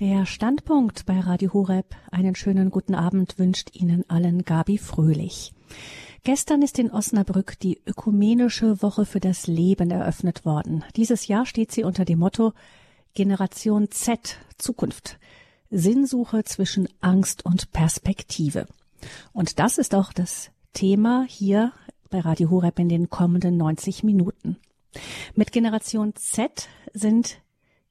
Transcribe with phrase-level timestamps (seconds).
[0.00, 1.96] Der Standpunkt bei Radio Horeb.
[2.12, 5.52] Einen schönen guten Abend wünscht Ihnen allen Gabi Fröhlich.
[6.22, 10.84] Gestern ist in Osnabrück die Ökumenische Woche für das Leben eröffnet worden.
[10.94, 12.52] Dieses Jahr steht sie unter dem Motto
[13.14, 15.18] Generation Z Zukunft.
[15.68, 18.68] Sinnsuche zwischen Angst und Perspektive.
[19.32, 21.72] Und das ist auch das Thema hier
[22.08, 24.58] bei Radio Horeb in den kommenden 90 Minuten.
[25.34, 27.40] Mit Generation Z sind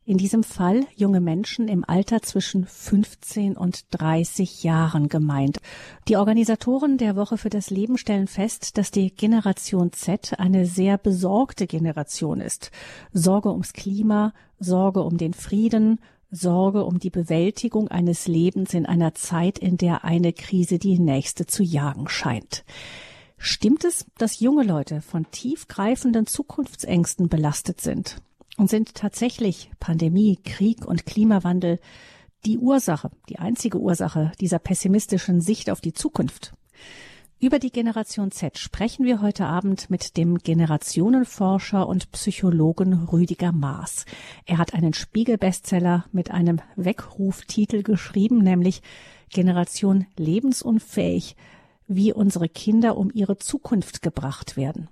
[0.08, 5.60] in diesem Fall junge Menschen im Alter zwischen 15 und 30 Jahren gemeint.
[6.08, 10.98] Die Organisatoren der Woche für das Leben stellen fest, dass die Generation Z eine sehr
[10.98, 12.72] besorgte Generation ist.
[13.12, 16.00] Sorge ums Klima, Sorge um den Frieden,
[16.32, 21.48] Sorge um die Bewältigung eines Lebens in einer Zeit, in der eine Krise die nächste
[21.48, 22.64] zu jagen scheint.
[23.38, 28.22] Stimmt es, dass junge Leute von tiefgreifenden Zukunftsängsten belastet sind?
[28.58, 31.80] Und sind tatsächlich Pandemie, Krieg und Klimawandel
[32.46, 36.54] die Ursache, die einzige Ursache dieser pessimistischen Sicht auf die Zukunft?
[37.40, 44.06] Über die Generation Z sprechen wir heute Abend mit dem Generationenforscher und Psychologen Rüdiger Maas.
[44.48, 48.82] Er hat einen Spiegel-Bestseller mit einem Weckruftitel geschrieben, nämlich
[49.30, 51.36] Generation lebensunfähig,
[51.88, 54.90] wie unsere Kinder um ihre Zukunft gebracht werden.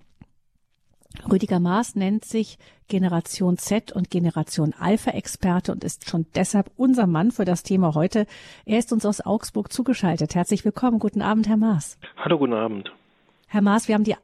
[1.31, 7.07] Rüdiger Maas nennt sich Generation Z und Generation Alpha Experte und ist schon deshalb unser
[7.07, 8.27] Mann für das Thema heute.
[8.65, 10.35] Er ist uns aus Augsburg zugeschaltet.
[10.35, 10.99] Herzlich willkommen.
[10.99, 11.97] Guten Abend, Herr Maas.
[12.17, 12.91] Hallo, guten Abend.
[13.47, 14.15] Herr Maas, wir haben die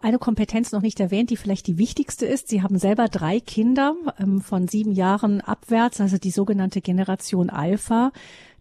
[0.00, 2.48] eine Kompetenz noch nicht erwähnt, die vielleicht die wichtigste ist.
[2.48, 8.10] Sie haben selber drei Kinder ähm, von sieben Jahren abwärts, also die sogenannte Generation Alpha.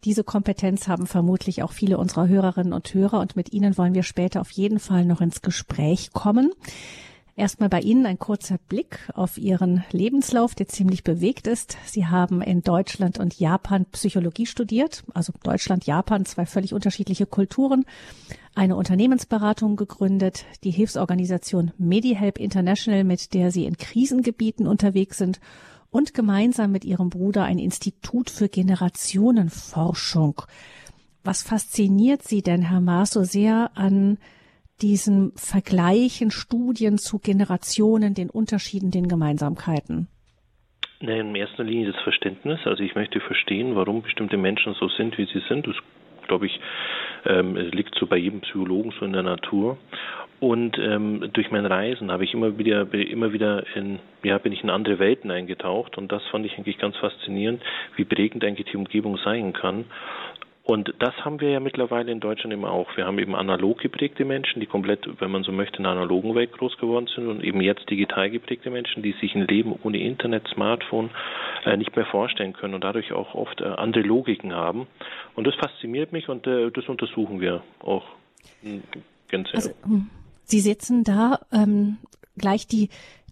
[0.03, 4.03] Diese Kompetenz haben vermutlich auch viele unserer Hörerinnen und Hörer und mit Ihnen wollen wir
[4.03, 6.51] später auf jeden Fall noch ins Gespräch kommen.
[7.39, 11.77] Erstmal bei Ihnen ein kurzer Blick auf Ihren Lebenslauf, der ziemlich bewegt ist.
[11.85, 17.85] Sie haben in Deutschland und Japan Psychologie studiert, also Deutschland, Japan, zwei völlig unterschiedliche Kulturen,
[18.55, 25.39] eine Unternehmensberatung gegründet, die Hilfsorganisation MediHelp International, mit der Sie in Krisengebieten unterwegs sind
[25.91, 30.41] und gemeinsam mit Ihrem Bruder ein Institut für Generationenforschung.
[31.23, 34.17] Was fasziniert Sie denn, Herr Maas, so sehr an
[34.81, 40.07] diesen Vergleichen, Studien zu Generationen, den Unterschieden, den Gemeinsamkeiten?
[40.99, 42.59] In erster Linie das Verständnis.
[42.65, 45.65] Also ich möchte verstehen, warum bestimmte Menschen so sind, wie sie sind.
[45.65, 45.75] Das
[46.27, 46.59] glaube ich,
[47.25, 49.77] ähm, liegt so bei jedem Psychologen so in der Natur.
[50.39, 54.63] Und ähm, durch mein Reisen habe ich immer wieder, immer wieder in, ja, bin ich
[54.63, 57.61] in andere Welten eingetaucht und das fand ich eigentlich ganz faszinierend,
[57.97, 59.83] wie prägend eigentlich die Umgebung sein kann.
[60.69, 62.95] Und das haben wir ja mittlerweile in Deutschland eben auch.
[62.95, 66.35] Wir haben eben analog geprägte Menschen, die komplett, wenn man so möchte, in einer analogen
[66.35, 69.97] Welt groß geworden sind und eben jetzt digital geprägte Menschen, die sich ein Leben ohne
[69.97, 71.09] Internet, Smartphone
[71.65, 74.85] äh, nicht mehr vorstellen können und dadurch auch oft äh, andere Logiken haben.
[75.33, 78.05] Und das fasziniert mich und äh, das untersuchen wir auch
[79.31, 80.11] ganz also, hm,
[80.43, 81.97] Sie sitzen da ähm,
[82.37, 82.89] gleich die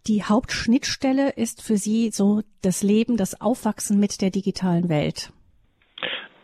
[0.07, 5.31] die Hauptschnittstelle ist für Sie so das Leben, das Aufwachsen mit der digitalen Welt.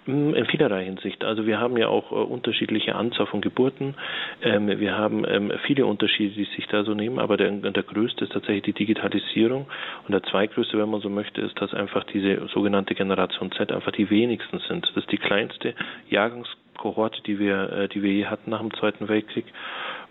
[0.05, 1.23] Mm, in vielerlei Hinsicht.
[1.23, 3.95] Also wir haben ja auch äh, unterschiedliche Anzahl von Geburten.
[4.41, 8.25] Ähm, wir haben ähm, viele Unterschiede, die sich da so nehmen, aber der, der größte
[8.25, 9.67] ist tatsächlich die Digitalisierung.
[10.05, 13.93] Und der zweitgrößte, wenn man so möchte, ist, dass einfach diese sogenannte Generation Z einfach
[13.93, 14.85] die wenigsten sind.
[14.89, 15.73] Das ist die kleinste
[16.09, 19.45] Jahrgangskohorte, die wir, äh, die wir je hatten nach dem Zweiten Weltkrieg.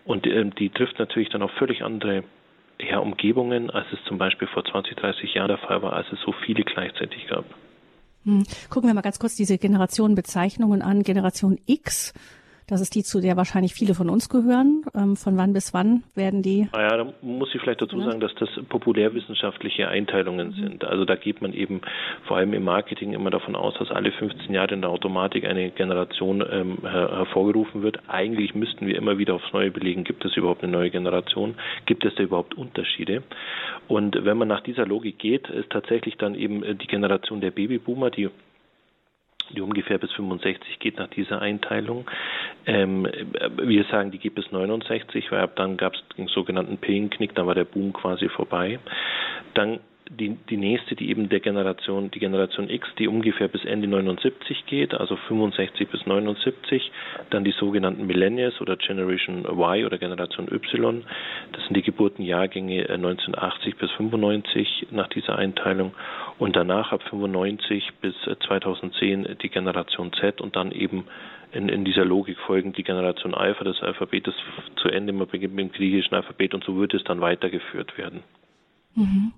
[0.04, 2.24] Und ähm, die trifft natürlich dann auf völlig andere
[2.80, 6.20] ja, Umgebungen, als es zum Beispiel vor 20, 30 Jahren der Fall war, als es
[6.22, 7.44] so viele gleichzeitig gab.
[8.24, 8.44] Hm.
[8.70, 11.02] Gucken wir mal ganz kurz diese Generationenbezeichnungen an.
[11.02, 12.12] Generation X
[12.72, 14.82] das ist die, zu der wahrscheinlich viele von uns gehören.
[14.94, 16.68] Ähm, von wann bis wann werden die?
[16.72, 20.54] Naja, da muss ich vielleicht dazu sagen, dass das populärwissenschaftliche Einteilungen mhm.
[20.54, 20.84] sind.
[20.84, 21.82] Also da geht man eben
[22.26, 25.70] vor allem im Marketing immer davon aus, dass alle 15 Jahre in der Automatik eine
[25.70, 28.00] Generation ähm, her hervorgerufen wird.
[28.08, 31.56] Eigentlich müssten wir immer wieder aufs Neue belegen, gibt es überhaupt eine neue Generation?
[31.84, 33.22] Gibt es da überhaupt Unterschiede?
[33.86, 37.50] Und wenn man nach dieser Logik geht, ist tatsächlich dann eben äh, die Generation der
[37.50, 38.30] Babyboomer, die
[39.50, 42.08] die ungefähr bis 65 geht nach dieser Einteilung.
[42.66, 43.06] Ähm,
[43.56, 47.46] wir sagen, die gibt es 69, weil ab dann gab es den sogenannten Pillenknick, dann
[47.46, 48.78] war der Boom quasi vorbei.
[49.54, 53.88] Dann die, die nächste, die eben der Generation, die Generation X, die ungefähr bis Ende
[53.88, 56.90] 79 geht, also 65 bis 79,
[57.30, 61.04] dann die sogenannten Millennials oder Generation Y oder Generation Y,
[61.52, 65.92] das sind die Geburtenjahrgänge 1980 äh, bis 95 nach dieser Einteilung
[66.38, 68.14] und danach ab 95 bis
[68.46, 71.04] 2010 äh, die Generation Z und dann eben
[71.52, 74.38] in, in dieser Logik folgend die Generation Alpha, das Alphabet ist
[74.76, 78.22] zu Ende, man beginnt mit dem griechischen Alphabet und so wird es dann weitergeführt werden.
[78.94, 79.32] Mhm.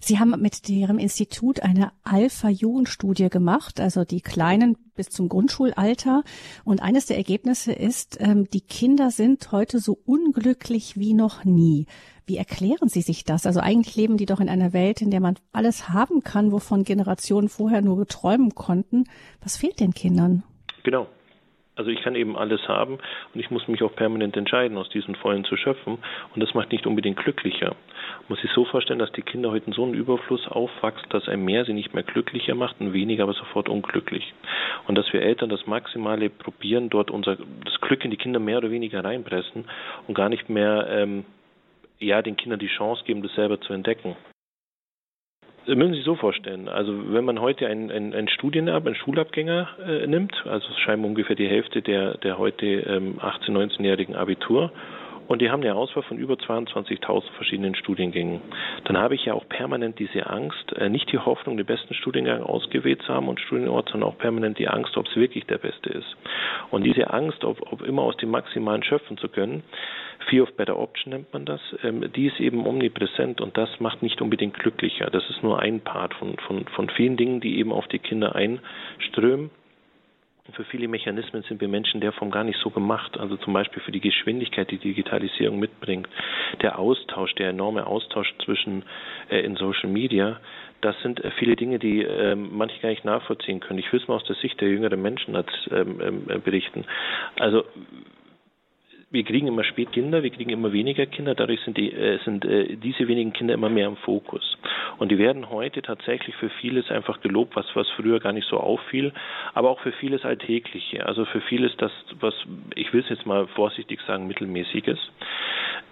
[0.00, 6.22] Sie haben mit Ihrem Institut eine Alpha-Jugendstudie gemacht, also die Kleinen bis zum Grundschulalter.
[6.64, 11.86] Und eines der Ergebnisse ist, ähm, die Kinder sind heute so unglücklich wie noch nie.
[12.26, 13.46] Wie erklären Sie sich das?
[13.46, 16.82] Also eigentlich leben die doch in einer Welt, in der man alles haben kann, wovon
[16.82, 19.04] Generationen vorher nur geträumen konnten.
[19.40, 20.42] Was fehlt den Kindern?
[20.82, 21.06] Genau.
[21.76, 25.14] Also ich kann eben alles haben und ich muss mich auch permanent entscheiden, aus diesen
[25.14, 25.98] Vollen zu schöpfen.
[26.34, 27.76] Und das macht nicht unbedingt glücklicher.
[28.28, 31.44] Muss sich so vorstellen, dass die Kinder heute in so einem Überfluss aufwachsen, dass ein
[31.44, 34.32] mehr sie nicht mehr glücklicher macht und weniger aber sofort unglücklich.
[34.86, 38.58] Und dass wir Eltern das Maximale probieren, dort unser das Glück in die Kinder mehr
[38.58, 39.66] oder weniger reinpressen
[40.06, 41.26] und gar nicht mehr ähm,
[41.98, 44.16] ja den Kindern die Chance geben, das selber zu entdecken
[45.74, 46.68] müssen Sie sich so vorstellen.
[46.68, 51.36] Also wenn man heute einen, einen, einen Studienab, einen Schulabgänger äh, nimmt, also scheinbar ungefähr
[51.36, 54.70] die Hälfte der, der heute ähm, 18-, 19-jährigen Abitur,
[55.28, 58.40] und die haben eine Auswahl von über 22.000 verschiedenen Studiengängen.
[58.84, 62.42] Dann habe ich ja auch permanent diese Angst, äh, nicht die Hoffnung, den besten Studiengang
[62.42, 65.90] ausgewählt zu haben und Studienort, sondern auch permanent die Angst, ob es wirklich der beste
[65.90, 66.16] ist.
[66.70, 69.62] Und diese Angst, ob, ob immer aus dem Maximalen schöpfen zu können,
[70.28, 74.02] Fear of Better Option nennt man das, ähm, die ist eben omnipräsent und das macht
[74.02, 75.06] nicht unbedingt glücklicher.
[75.10, 78.34] Das ist nur ein Part von, von, von vielen Dingen, die eben auf die Kinder
[78.34, 79.50] einströmen.
[80.52, 83.18] Für viele Mechanismen sind wir Menschen der Form gar nicht so gemacht.
[83.18, 86.08] Also zum Beispiel für die Geschwindigkeit, die Digitalisierung mitbringt,
[86.62, 88.84] der Austausch, der enorme Austausch zwischen
[89.28, 90.40] äh, in Social Media,
[90.80, 93.78] das sind äh, viele Dinge, die äh, manche gar nicht nachvollziehen können.
[93.78, 96.84] Ich will es mal aus der Sicht der jüngeren Menschen als, ähm, ähm, berichten.
[97.38, 97.64] Also
[99.10, 102.44] wir kriegen immer spät Kinder, wir kriegen immer weniger Kinder, dadurch sind, die, äh, sind
[102.44, 104.58] äh, diese wenigen Kinder immer mehr im Fokus.
[104.98, 108.58] Und die werden heute tatsächlich für vieles einfach gelobt, was, was früher gar nicht so
[108.58, 109.12] auffiel,
[109.54, 111.06] aber auch für vieles Alltägliche.
[111.06, 112.34] Also für vieles das, was,
[112.74, 114.98] ich will es jetzt mal vorsichtig sagen, mittelmäßiges.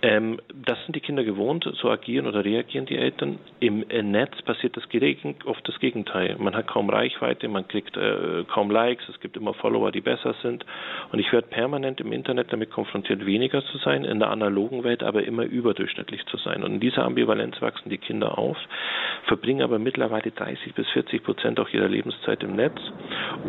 [0.02, 3.38] Ähm, das sind die Kinder gewohnt, so agieren oder reagieren die Eltern.
[3.60, 4.84] Im äh, Netz passiert das
[5.44, 6.36] oft das Gegenteil.
[6.38, 10.34] Man hat kaum Reichweite, man kriegt äh, kaum Likes, es gibt immer Follower, die besser
[10.42, 10.66] sind.
[11.12, 15.02] Und ich werde permanent im Internet damit konfrontiert, weniger zu sein, in der analogen Welt
[15.02, 16.62] aber immer überdurchschnittlich zu sein.
[16.62, 18.56] Und in dieser Ambivalenz wachsen die Kinder auf,
[19.26, 22.78] verbringen aber mittlerweile 30 bis 40 Prozent auch ihrer Lebenszeit im Netz.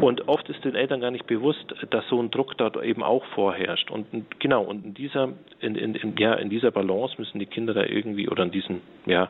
[0.02, 3.26] Und oft ist den Eltern gar nicht bewusst, dass so ein Druck dort eben auch
[3.34, 3.92] vorherrscht.
[3.92, 4.08] Und
[4.40, 5.30] genau, und in dieser,
[5.60, 8.82] in, in, in ja, in dieser Balance müssen die Kinder da irgendwie oder in diesen,
[9.06, 9.30] ja,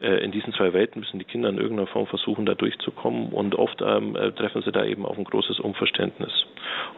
[0.00, 3.80] in diesen zwei Welten müssen die Kinder in irgendeiner Form versuchen, da durchzukommen und oft
[3.80, 6.32] ähm, äh, treffen sie da eben auf ein großes Unverständnis.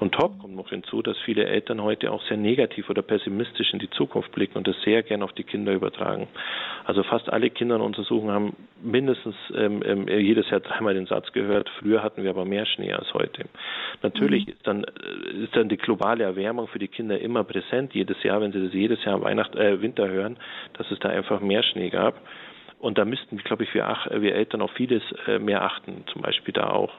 [0.01, 3.79] Und top kommt noch hinzu, dass viele Eltern heute auch sehr negativ oder pessimistisch in
[3.79, 6.29] die Zukunft blicken und das sehr gern auf die Kinder übertragen.
[6.85, 11.33] Also fast alle Kinder in Untersuchungen haben mindestens ähm, ähm, jedes Jahr dreimal den Satz
[11.33, 13.45] gehört, früher hatten wir aber mehr Schnee als heute.
[14.03, 14.53] Natürlich mhm.
[14.53, 18.41] ist, dann, äh, ist dann die globale Erwärmung für die Kinder immer präsent, jedes Jahr,
[18.41, 20.37] wenn sie das jedes Jahr Weihnacht, äh, Winter hören,
[20.75, 22.21] dass es da einfach mehr Schnee gab.
[22.78, 26.52] Und da müssten, glaube ich, wir, wir Eltern auf vieles äh, mehr achten, zum Beispiel
[26.52, 26.93] da auch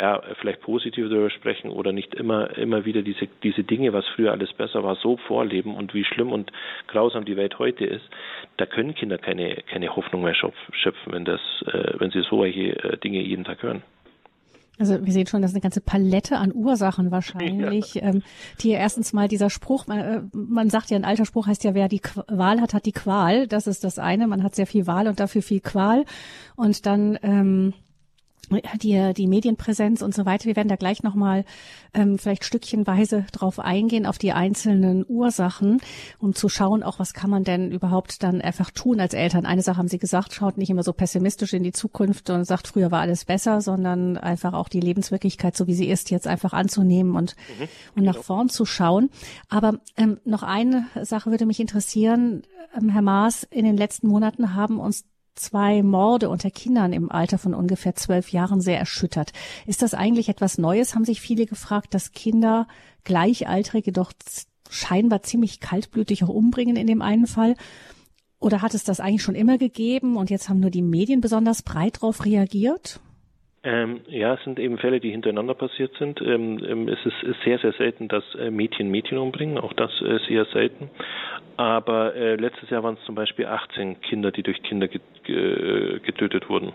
[0.00, 4.30] ja, vielleicht positiv darüber sprechen oder nicht immer, immer wieder diese, diese Dinge, was früher
[4.30, 6.52] alles besser war, so vorleben und wie schlimm und
[6.86, 8.04] grausam die Welt heute ist,
[8.58, 12.96] da können Kinder keine, keine Hoffnung mehr schöpfen, wenn das, äh, wenn sie solche äh,
[12.98, 13.82] Dinge jeden Tag hören.
[14.78, 18.02] Also wir sehen schon, das ist eine ganze Palette an Ursachen wahrscheinlich, ja.
[18.02, 18.22] ähm,
[18.60, 21.74] die erstens mal dieser Spruch, man, äh, man sagt ja, ein alter Spruch heißt ja,
[21.74, 23.48] wer die Wahl hat, hat die Qual.
[23.48, 24.26] Das ist das eine.
[24.26, 26.04] Man hat sehr viel Wahl und dafür viel Qual.
[26.56, 27.74] Und dann ähm,
[28.82, 30.46] die, die Medienpräsenz und so weiter.
[30.46, 31.44] Wir werden da gleich nochmal
[31.94, 35.80] ähm, vielleicht stückchenweise drauf eingehen, auf die einzelnen Ursachen,
[36.18, 39.46] um zu schauen, auch was kann man denn überhaupt dann einfach tun als Eltern.
[39.46, 42.68] Eine Sache haben Sie gesagt, schaut nicht immer so pessimistisch in die Zukunft und sagt,
[42.68, 46.52] früher war alles besser, sondern einfach auch die Lebenswirklichkeit, so wie sie ist, jetzt einfach
[46.52, 48.24] anzunehmen und, mhm, und nach genau.
[48.24, 49.10] vorn zu schauen.
[49.48, 52.42] Aber ähm, noch eine Sache würde mich interessieren,
[52.76, 55.04] ähm, Herr Maas, in den letzten Monaten haben uns
[55.38, 59.32] zwei Morde unter Kindern im Alter von ungefähr zwölf Jahren sehr erschüttert.
[59.66, 62.66] Ist das eigentlich etwas Neues, haben sich viele gefragt, dass Kinder
[63.04, 64.12] Gleichaltrige doch
[64.68, 67.54] scheinbar ziemlich kaltblütig auch umbringen in dem einen Fall?
[68.40, 71.62] Oder hat es das eigentlich schon immer gegeben und jetzt haben nur die Medien besonders
[71.62, 73.00] breit darauf reagiert?
[73.64, 76.20] Ähm, ja, es sind eben Fälle, die hintereinander passiert sind.
[76.20, 79.58] Ähm, ähm es ist, sehr, sehr selten, dass äh, Mädchen Mädchen umbringen.
[79.58, 80.90] Auch das ist eher selten.
[81.56, 86.72] Aber äh, letztes Jahr waren es zum Beispiel 18 Kinder, die durch Kinder getötet wurden.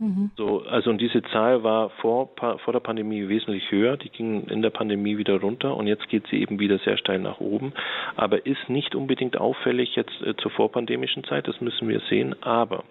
[0.00, 0.30] Mhm.
[0.36, 4.62] So, also und diese Zahl war vor, vor der Pandemie wesentlich höher, die ging in
[4.62, 7.72] der Pandemie wieder runter und jetzt geht sie eben wieder sehr steil nach oben,
[8.14, 12.84] aber ist nicht unbedingt auffällig jetzt äh, zur vorpandemischen Zeit, das müssen wir sehen, aber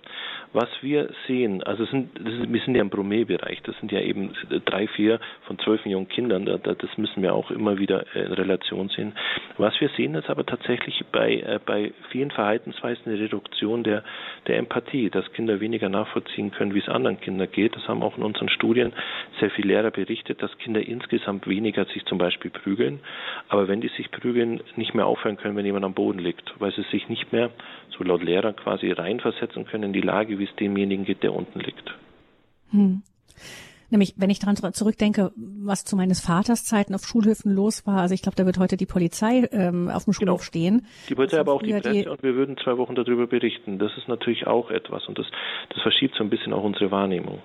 [0.54, 4.34] was wir sehen, also sind, ist, wir sind ja im Bromé-Bereich, das sind ja eben
[4.66, 8.25] drei, vier von zwölf Millionen Kindern, da, da, das müssen wir auch immer wieder äh,
[8.25, 9.13] in Relation sehen.
[9.58, 14.04] Was wir sehen, ist aber tatsächlich bei, äh, bei vielen Verhaltensweisen eine Reduktion der,
[14.48, 17.75] der Empathie, dass Kinder weniger nachvollziehen können, wie es anderen Kindern geht.
[17.75, 18.94] Das haben auch in unseren Studien
[19.39, 23.00] sehr viele Lehrer berichtet, dass Kinder insgesamt weniger sich zum Beispiel prügeln,
[23.50, 26.72] aber wenn die sich prügeln, nicht mehr aufhören können, wenn jemand am Boden liegt, weil
[26.72, 27.51] sie sich nicht mehr,
[27.98, 31.60] so laut Lehrer, quasi reinversetzen können in die Lage, wie es demjenigen geht, der unten
[31.60, 31.94] liegt.
[32.72, 33.01] Hm.
[33.89, 38.13] Nämlich, wenn ich daran zurückdenke, was zu meines Vaters Zeiten auf Schulhöfen los war, also
[38.13, 40.44] ich glaube, da wird heute die Polizei ähm, auf dem Schulhof genau.
[40.44, 40.88] stehen.
[41.08, 43.79] Die Polizei, aber auch die Presse die und wir würden zwei Wochen darüber berichten.
[43.79, 45.27] Das ist natürlich auch etwas und das,
[45.70, 47.39] das verschiebt so ein bisschen auch unsere Wahrnehmung.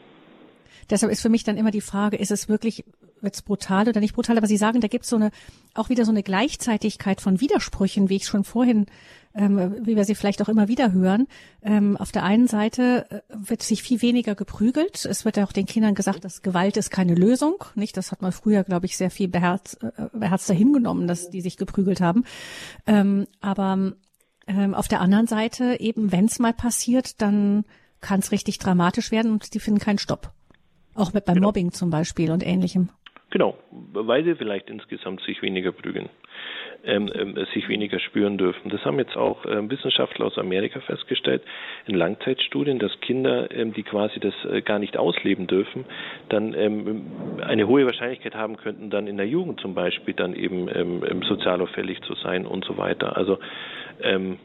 [0.91, 2.85] Deshalb ist für mich dann immer die Frage, ist es wirklich,
[3.21, 4.38] wird es brutal oder nicht brutal?
[4.38, 5.31] Aber Sie sagen, da gibt es so eine,
[5.75, 8.87] auch wieder so eine Gleichzeitigkeit von Widersprüchen, wie ich schon vorhin
[9.35, 11.26] ähm, wie wir sie vielleicht auch immer wieder hören.
[11.62, 15.05] Ähm, auf der einen Seite äh, wird sich viel weniger geprügelt.
[15.05, 17.64] Es wird ja auch den Kindern gesagt, dass Gewalt ist keine Lösung.
[17.75, 17.97] Nicht?
[17.97, 21.57] Das hat man früher, glaube ich, sehr viel beherz, äh, beherzter hingenommen, dass die sich
[21.57, 22.25] geprügelt haben.
[22.87, 23.93] Ähm, aber
[24.47, 27.64] ähm, auf der anderen Seite eben, wenn es mal passiert, dann
[28.00, 30.33] kann es richtig dramatisch werden und die finden keinen Stopp.
[30.94, 31.49] Auch mit beim genau.
[31.49, 32.90] Mobbing zum Beispiel und ähnlichem.
[33.30, 36.11] Genau, weil sie vielleicht insgesamt sich weniger prügeln
[36.84, 38.70] ähm, ähm, sich weniger spüren dürfen.
[38.70, 41.42] Das haben jetzt auch ähm, Wissenschaftler aus Amerika festgestellt
[41.87, 45.84] in Langzeitstudien, dass Kinder, ähm, die quasi das äh, gar nicht ausleben dürfen,
[46.28, 47.06] dann ähm,
[47.42, 51.61] eine hohe Wahrscheinlichkeit haben könnten, dann in der Jugend zum Beispiel dann eben ähm, sozial
[51.61, 53.16] auffällig zu sein und so weiter.
[53.16, 53.38] Also
[54.02, 54.38] ähm,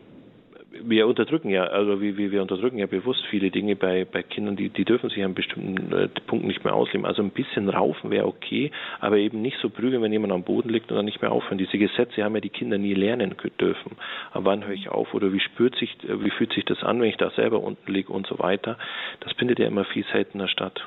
[0.84, 4.70] wir unterdrücken ja, also wir, wir unterdrücken ja bewusst viele Dinge bei, bei Kindern, die,
[4.70, 7.06] die dürfen sich an bestimmten äh, Punkten nicht mehr ausleben.
[7.06, 10.70] Also ein bisschen raufen wäre okay, aber eben nicht so prügeln, wenn jemand am Boden
[10.70, 11.58] liegt und dann nicht mehr aufhören.
[11.58, 13.98] Diese Gesetze haben ja die Kinder nie lernen dürfen.
[14.32, 17.10] Aber wann höre ich auf oder wie spürt sich, wie fühlt sich das an, wenn
[17.10, 18.78] ich da selber unten liege und so weiter.
[19.22, 20.82] Das findet ja immer viel seltener statt.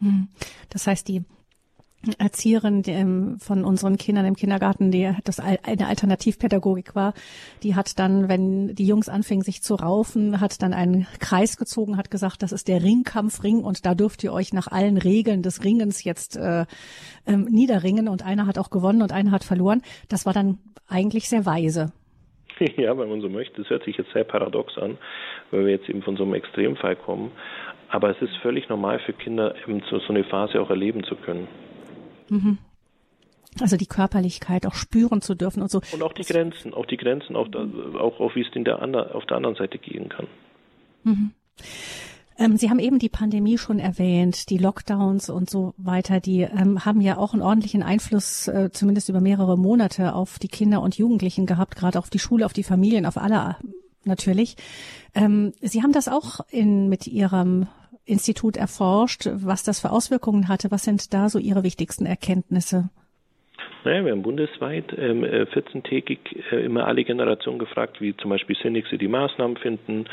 [0.00, 0.28] Hm.
[0.70, 1.22] Das heißt, die
[2.18, 7.12] Erzieherin ähm, von unseren Kindern im Kindergarten, die das eine Alternativpädagogik war,
[7.62, 11.98] die hat dann, wenn die Jungs anfingen, sich zu raufen, hat dann einen Kreis gezogen,
[11.98, 15.62] hat gesagt, das ist der Ringkampfring und da dürft ihr euch nach allen Regeln des
[15.62, 16.64] Ringens jetzt äh,
[17.26, 19.82] ähm, niederringen und einer hat auch gewonnen und einer hat verloren.
[20.08, 21.92] Das war dann eigentlich sehr weise.
[22.76, 23.62] Ja, wenn man so möchte.
[23.62, 24.98] Das hört sich jetzt sehr paradox an,
[25.50, 27.32] weil wir jetzt eben von so einem Extremfall kommen.
[27.88, 31.16] Aber es ist völlig normal für Kinder, eben so, so eine Phase auch erleben zu
[31.16, 31.48] können.
[32.30, 32.58] Mhm.
[33.60, 35.80] Also die Körperlichkeit auch spüren zu dürfen und so.
[35.92, 37.66] Und auch die Grenzen, auch die Grenzen, auch, da,
[37.98, 40.26] auch, auch wie es in der andre, auf der anderen Seite gehen kann.
[41.02, 41.32] Mhm.
[42.38, 46.84] Ähm, Sie haben eben die Pandemie schon erwähnt, die Lockdowns und so weiter, die ähm,
[46.84, 50.96] haben ja auch einen ordentlichen Einfluss, äh, zumindest über mehrere Monate, auf die Kinder und
[50.96, 53.56] Jugendlichen gehabt, gerade auf die Schule, auf die Familien, auf alle
[54.04, 54.56] natürlich.
[55.14, 57.66] Ähm, Sie haben das auch in, mit Ihrem
[58.10, 60.70] Institut erforscht, was das für Auswirkungen hatte.
[60.70, 62.90] Was sind da so Ihre wichtigsten Erkenntnisse?
[63.84, 66.18] Naja, wir haben bundesweit ähm, 14-tägig
[66.52, 70.04] äh, äh, immer alle Generationen gefragt, wie zum Beispiel Syndixe die Maßnahmen finden,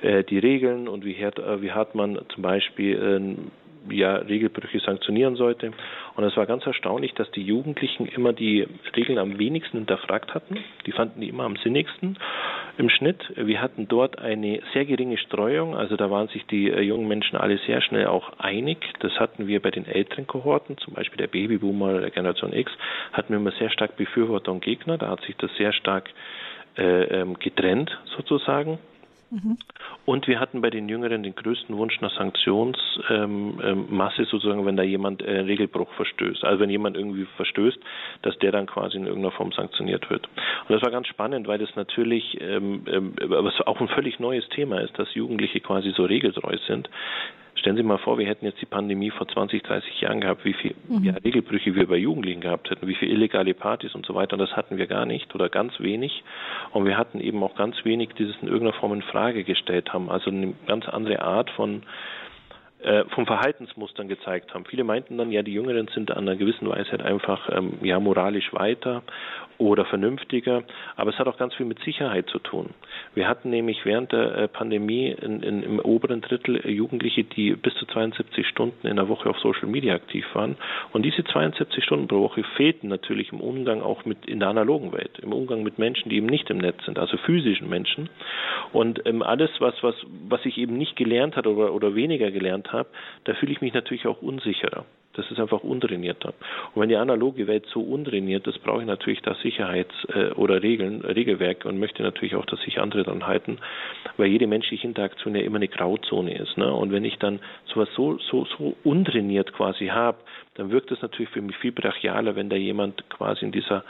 [0.00, 3.50] äh, die Regeln und wie hart, äh, wie hart man zum Beispiel ähm,
[3.90, 5.72] ja, Regelbrüche sanktionieren sollte.
[6.14, 10.58] Und es war ganz erstaunlich, dass die Jugendlichen immer die Regeln am wenigsten hinterfragt hatten.
[10.86, 12.18] Die fanden die immer am sinnigsten
[12.78, 13.32] im Schnitt.
[13.36, 17.36] Wir hatten dort eine sehr geringe Streuung, also da waren sich die äh, jungen Menschen
[17.36, 18.78] alle sehr schnell auch einig.
[19.00, 22.72] Das hatten wir bei den älteren Kohorten, zum Beispiel der Babyboomer der Generation X,
[23.12, 24.98] hatten wir immer sehr stark Befürworter und Gegner.
[24.98, 26.10] Da hat sich das sehr stark
[26.78, 28.78] äh, ähm, getrennt sozusagen.
[29.32, 29.56] Mhm.
[30.04, 34.76] Und wir hatten bei den Jüngeren den größten Wunsch nach Sanktionsmasse ähm, ähm, sozusagen, wenn
[34.76, 36.44] da jemand äh, Regelbruch verstößt.
[36.44, 37.78] Also wenn jemand irgendwie verstößt,
[38.20, 40.26] dass der dann quasi in irgendeiner Form sanktioniert wird.
[40.68, 44.46] Und das war ganz spannend, weil das natürlich, ähm, ähm, was auch ein völlig neues
[44.50, 46.90] Thema ist, dass Jugendliche quasi so regeltreu sind.
[47.54, 50.54] Stellen Sie mal vor, wir hätten jetzt die Pandemie vor 20, 30 Jahren gehabt, wie
[50.54, 51.04] viele mhm.
[51.04, 54.34] ja, Regelbrüche wir bei Jugendlichen gehabt hätten, wie viele illegale Partys und so weiter.
[54.34, 56.24] Und das hatten wir gar nicht oder ganz wenig.
[56.72, 59.92] Und wir hatten eben auch ganz wenig, die das in irgendeiner Form in Frage gestellt
[59.92, 60.10] haben.
[60.10, 61.82] Also eine ganz andere Art von
[62.82, 64.64] äh, vom Verhaltensmustern gezeigt haben.
[64.64, 68.00] Viele meinten dann, ja, die Jüngeren sind an einer gewissen Weise halt einfach ähm, ja
[68.00, 69.02] moralisch weiter
[69.58, 70.64] oder vernünftiger,
[70.96, 72.70] aber es hat auch ganz viel mit Sicherheit zu tun.
[73.14, 77.54] Wir hatten nämlich während der äh, Pandemie in, in, im oberen Drittel äh, Jugendliche, die
[77.54, 80.56] bis zu 72 Stunden in der Woche auf Social Media aktiv waren
[80.92, 84.92] und diese 72 Stunden pro Woche fehlten natürlich im Umgang auch mit in der analogen
[84.92, 88.08] Welt, im Umgang mit Menschen, die eben nicht im Netz sind, also physischen Menschen
[88.72, 89.94] und ähm, alles, was was
[90.28, 92.88] was ich eben nicht gelernt hat oder oder weniger gelernt habe,
[93.24, 94.84] da fühle ich mich natürlich auch unsicherer.
[95.14, 96.32] Das ist einfach untrainierter.
[96.74, 100.62] Und wenn die analoge Welt so untrainiert ist, brauche ich natürlich da Sicherheits- äh, oder
[100.62, 103.58] Regeln, Regelwerke und möchte natürlich auch, dass sich andere dran halten,
[104.16, 106.56] weil jede menschliche Interaktion ja immer eine Grauzone ist.
[106.56, 106.72] Ne?
[106.72, 110.18] Und wenn ich dann sowas so, so, so untrainiert quasi habe,
[110.54, 113.84] dann wirkt es natürlich für mich viel brachialer, wenn da jemand quasi in dieser,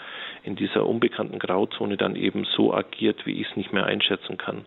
[0.45, 4.65] in dieser unbekannten Grauzone dann eben so agiert, wie ich es nicht mehr einschätzen kann.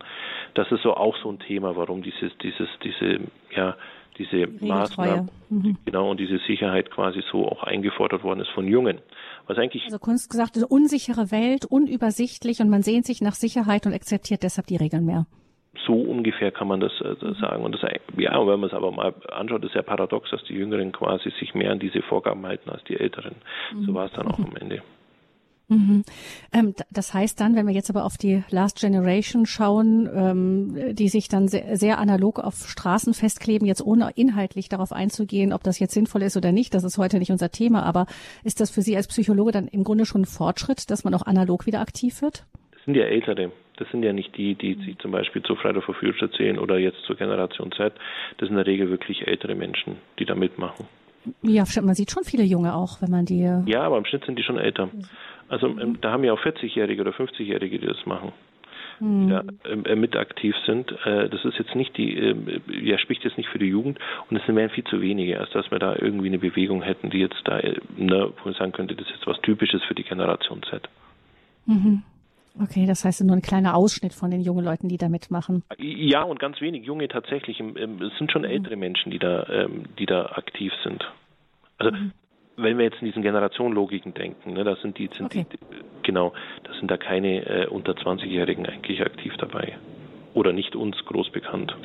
[0.53, 3.19] Das ist so auch so ein Thema, warum dieses, dieses, diese,
[3.55, 3.75] ja,
[4.17, 5.77] diese Maßnahmen, mhm.
[5.85, 8.99] genau, und diese Sicherheit quasi so auch eingefordert worden ist von Jungen.
[9.47, 9.83] Was eigentlich.
[9.85, 14.43] Also Kunst gesagt, eine unsichere Welt, unübersichtlich und man sehnt sich nach Sicherheit und akzeptiert
[14.43, 15.25] deshalb die Regeln mehr.
[15.85, 17.63] So ungefähr kann man das äh, sagen.
[17.63, 17.81] Und das,
[18.17, 21.53] ja, wenn man es aber mal anschaut, ist ja paradox, dass die Jüngeren quasi sich
[21.53, 23.35] mehr an diese Vorgaben halten als die Älteren.
[23.73, 23.85] Mhm.
[23.85, 24.81] So war es dann auch am Ende.
[25.67, 26.03] Mhm.
[26.53, 31.09] Ähm, das heißt dann, wenn wir jetzt aber auf die Last Generation schauen, ähm, die
[31.09, 35.79] sich dann sehr, sehr, analog auf Straßen festkleben, jetzt ohne inhaltlich darauf einzugehen, ob das
[35.79, 38.05] jetzt sinnvoll ist oder nicht, das ist heute nicht unser Thema, aber
[38.43, 41.23] ist das für Sie als Psychologe dann im Grunde schon ein Fortschritt, dass man auch
[41.23, 42.45] analog wieder aktiv wird?
[42.71, 43.51] Das sind ja Ältere.
[43.77, 46.77] Das sind ja nicht die, die sich zum Beispiel zu Friday for Future zählen oder
[46.77, 47.93] jetzt zur Generation Z.
[48.37, 50.87] Das sind in der Regel wirklich ältere Menschen, die da mitmachen.
[51.41, 53.49] Ja, man sieht schon viele Junge auch, wenn man die.
[53.65, 54.89] Ja, aber im Schnitt sind die schon älter.
[55.47, 56.01] Also mhm.
[56.01, 58.33] da haben wir auch 40-Jährige oder 50-Jährige, die das machen.
[58.99, 60.89] Die da ähm, äh, mit aktiv sind.
[61.05, 63.99] Äh, das ist jetzt nicht die, äh, ja, spricht jetzt nicht für die Jugend
[64.29, 67.09] und es sind mehr viel zu wenige, als dass wir da irgendwie eine Bewegung hätten,
[67.09, 69.95] die jetzt da, äh, ne, wo man sagen könnte, das ist jetzt was Typisches für
[69.95, 70.87] die Generation Z.
[71.65, 72.03] Mhm.
[72.61, 75.63] Okay, das heißt nur ein kleiner Ausschnitt von den jungen Leuten, die da mitmachen.
[75.77, 77.59] Ja, und ganz wenig junge tatsächlich.
[77.59, 78.49] Es sind schon mhm.
[78.49, 81.03] ältere Menschen, die da, ähm, die da aktiv sind.
[81.77, 82.13] Also mhm
[82.57, 85.45] wenn wir jetzt in diesen Generationenlogiken denken, ne, das sind die, sind okay.
[85.51, 85.57] die
[86.03, 86.33] genau,
[86.63, 89.77] das sind da keine äh, unter 20-Jährigen eigentlich aktiv dabei.
[90.33, 91.75] Oder nicht uns groß bekannt.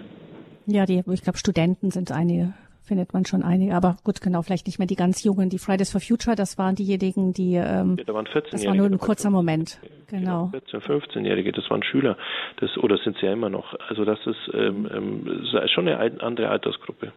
[0.66, 4.66] Ja, die, ich glaube, Studenten sind einige, findet man schon einige, aber gut, genau, vielleicht
[4.66, 5.50] nicht mehr die ganz Jungen.
[5.50, 8.74] Die Fridays for Future, das waren diejenigen, die, ähm, ja, da waren 14 das war
[8.74, 9.80] nur ein kurzer Moment.
[10.08, 10.48] Genau.
[10.48, 12.16] 14, 15-Jährige, das waren Schüler,
[12.58, 13.74] das, oder sind sie ja immer noch.
[13.88, 17.12] Also das ist, ähm, ähm, ist schon eine andere Altersgruppe.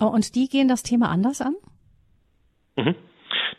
[0.00, 1.54] Oh, und die gehen das Thema anders an?
[2.76, 2.94] Mhm.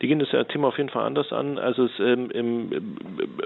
[0.01, 1.57] Die gehen das Thema auf jeden Fall anders an.
[1.57, 2.97] Also es, ähm, im,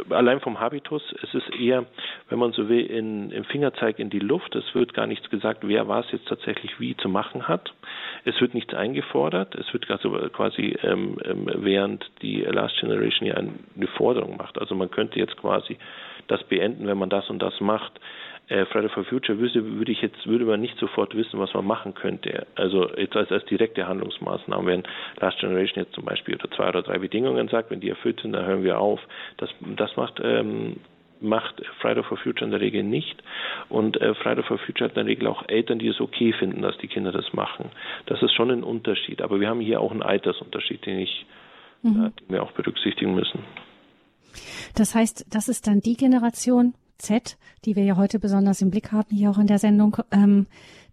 [0.10, 1.86] allein vom Habitus, es ist eher,
[2.30, 4.56] wenn man so will, in, im Fingerzeig in die Luft.
[4.56, 7.74] Es wird gar nichts gesagt, wer was jetzt tatsächlich wie zu machen hat.
[8.26, 9.56] Es wird nichts eingefordert.
[9.56, 14.60] Es wird also quasi, ähm, ähm, während die Last Generation ja eine Forderung macht.
[14.60, 15.78] Also man könnte jetzt quasi
[16.28, 18.00] das beenden, wenn man das und das macht
[18.48, 21.66] äh, Friday for Future wüsste, würde ich jetzt, würde man nicht sofort wissen, was man
[21.66, 22.48] machen könnte.
[22.56, 24.84] Also jetzt als, als direkte Handlungsmaßnahmen, wenn
[25.20, 28.34] Last Generation jetzt zum Beispiel oder zwei oder drei Bedingungen sagt, wenn die erfüllt sind,
[28.34, 29.02] dann hören wir auf.
[29.38, 30.78] Das, das macht ähm,
[31.20, 33.24] macht Friday for Future in der Regel nicht.
[33.70, 36.62] Und äh, Friday for Future hat in der Regel auch Eltern, die es okay finden,
[36.62, 37.72] dass die Kinder das machen.
[38.06, 39.22] Das ist schon ein Unterschied.
[39.22, 41.26] Aber wir haben hier auch einen Altersunterschied, den, ich,
[41.82, 42.06] mhm.
[42.06, 43.40] äh, den wir auch berücksichtigen müssen.
[44.76, 48.92] Das heißt, das ist dann die Generation, Z, die wir ja heute besonders im Blick
[48.92, 50.48] haben, hier auch in der Sendung, ähm,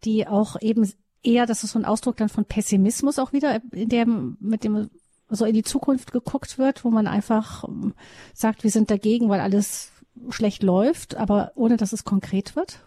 [0.04, 0.90] die auch eben
[1.22, 4.90] eher, das ist so ein Ausdruck dann von Pessimismus auch wieder, in dem, mit dem
[5.30, 7.94] so in die Zukunft geguckt wird, wo man einfach ähm,
[8.34, 9.90] sagt, wir sind dagegen, weil alles
[10.30, 12.80] schlecht läuft, aber ohne dass es konkret wird?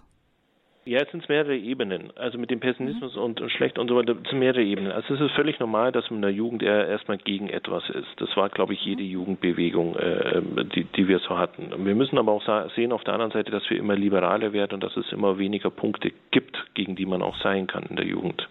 [0.88, 2.14] Ja, es sind mehrere Ebenen.
[2.16, 3.22] Also mit dem Pessimismus mhm.
[3.22, 4.94] und, und schlecht und so weiter, es sind mehrere Ebenen.
[4.94, 8.08] Also es ist völlig normal, dass man in der Jugend eher erstmal gegen etwas ist.
[8.18, 9.10] Das war, glaube ich, jede mhm.
[9.10, 10.42] Jugendbewegung, äh,
[10.74, 11.74] die, die wir so hatten.
[11.86, 14.84] Wir müssen aber auch sehen auf der anderen Seite, dass wir immer liberaler werden und
[14.84, 18.48] dass es immer weniger Punkte gibt, gegen die man auch sein kann in der Jugend.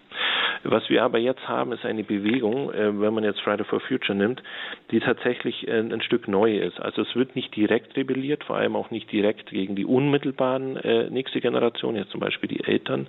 [0.63, 4.17] Was wir aber jetzt haben, ist eine Bewegung, äh, wenn man jetzt Friday for Future
[4.17, 4.43] nimmt,
[4.91, 6.79] die tatsächlich äh, ein Stück neu ist.
[6.79, 11.09] Also es wird nicht direkt rebelliert, vor allem auch nicht direkt gegen die unmittelbaren äh,
[11.09, 13.07] nächste Generation, jetzt zum Beispiel die Eltern.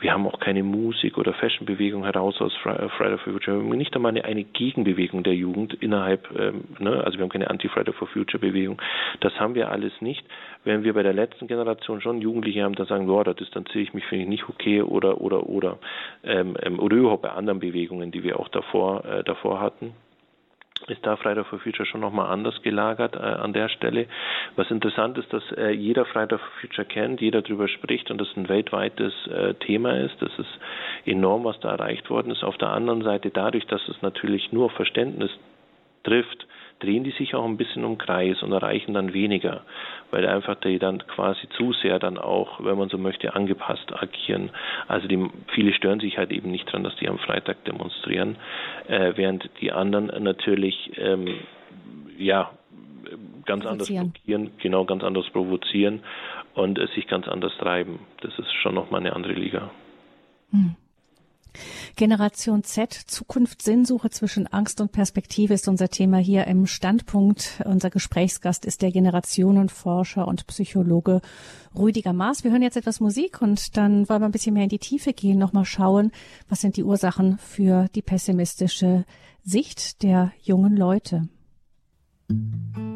[0.00, 3.58] Wir haben auch keine Musik- oder Fashionbewegung heraus aus Friday for Future.
[3.58, 7.02] Wir haben nicht einmal eine, eine Gegenbewegung der Jugend innerhalb, ähm, ne?
[7.04, 8.80] also wir haben keine Anti-Friday for Future Bewegung.
[9.20, 10.24] Das haben wir alles nicht.
[10.64, 13.94] Wenn wir bei der letzten Generation schon Jugendliche haben, dann sagen, boah, da distanziere ich
[13.94, 15.78] mich, finde ich nicht okay oder oder oder
[16.22, 19.94] ähm, ähm oder überhaupt bei anderen Bewegungen, die wir auch davor, äh, davor hatten
[20.88, 24.06] ist da Friday for Future schon nochmal anders gelagert äh, an der Stelle.
[24.56, 28.28] Was interessant ist, dass äh, jeder Friday for Future kennt, jeder darüber spricht und das
[28.36, 30.20] ein weltweites äh, Thema ist.
[30.20, 30.58] Das ist
[31.06, 32.44] enorm, was da erreicht worden ist.
[32.44, 35.30] Auf der anderen Seite dadurch, dass es natürlich nur Verständnis
[36.02, 36.46] trifft,
[36.84, 39.62] drehen die sich auch ein bisschen um Kreis und erreichen dann weniger,
[40.10, 44.50] weil einfach die dann quasi zu sehr dann auch, wenn man so möchte, angepasst agieren.
[44.88, 48.36] Also die, viele stören sich halt eben nicht dran, dass die am Freitag demonstrieren,
[48.88, 51.34] äh, während die anderen natürlich ähm,
[52.18, 52.50] ja
[53.46, 56.00] ganz anders blockieren, genau ganz anders provozieren
[56.54, 58.00] und äh, sich ganz anders treiben.
[58.20, 59.70] Das ist schon nochmal eine andere Liga.
[60.50, 60.76] Hm.
[61.96, 67.62] Generation Z, Zukunft, Sinnsuche zwischen Angst und Perspektive ist unser Thema hier im Standpunkt.
[67.64, 71.20] Unser Gesprächsgast ist der Generationenforscher und Psychologe
[71.76, 72.44] Rüdiger Maas.
[72.44, 75.12] Wir hören jetzt etwas Musik und dann wollen wir ein bisschen mehr in die Tiefe
[75.12, 76.12] gehen, nochmal schauen,
[76.48, 79.04] was sind die Ursachen für die pessimistische
[79.42, 81.28] Sicht der jungen Leute.
[82.28, 82.93] Musik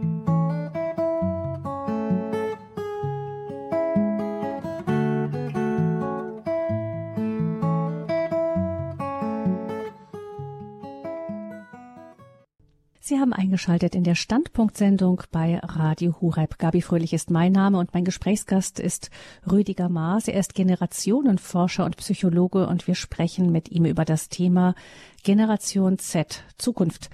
[13.08, 16.58] Sie haben eingeschaltet in der Standpunktsendung bei Radio Hureb.
[16.58, 19.08] Gabi Fröhlich ist mein Name und mein Gesprächsgast ist
[19.50, 20.28] Rüdiger Maas.
[20.28, 24.74] Er ist Generationenforscher und Psychologe und wir sprechen mit ihm über das Thema
[25.22, 27.08] Generation Z, Zukunft.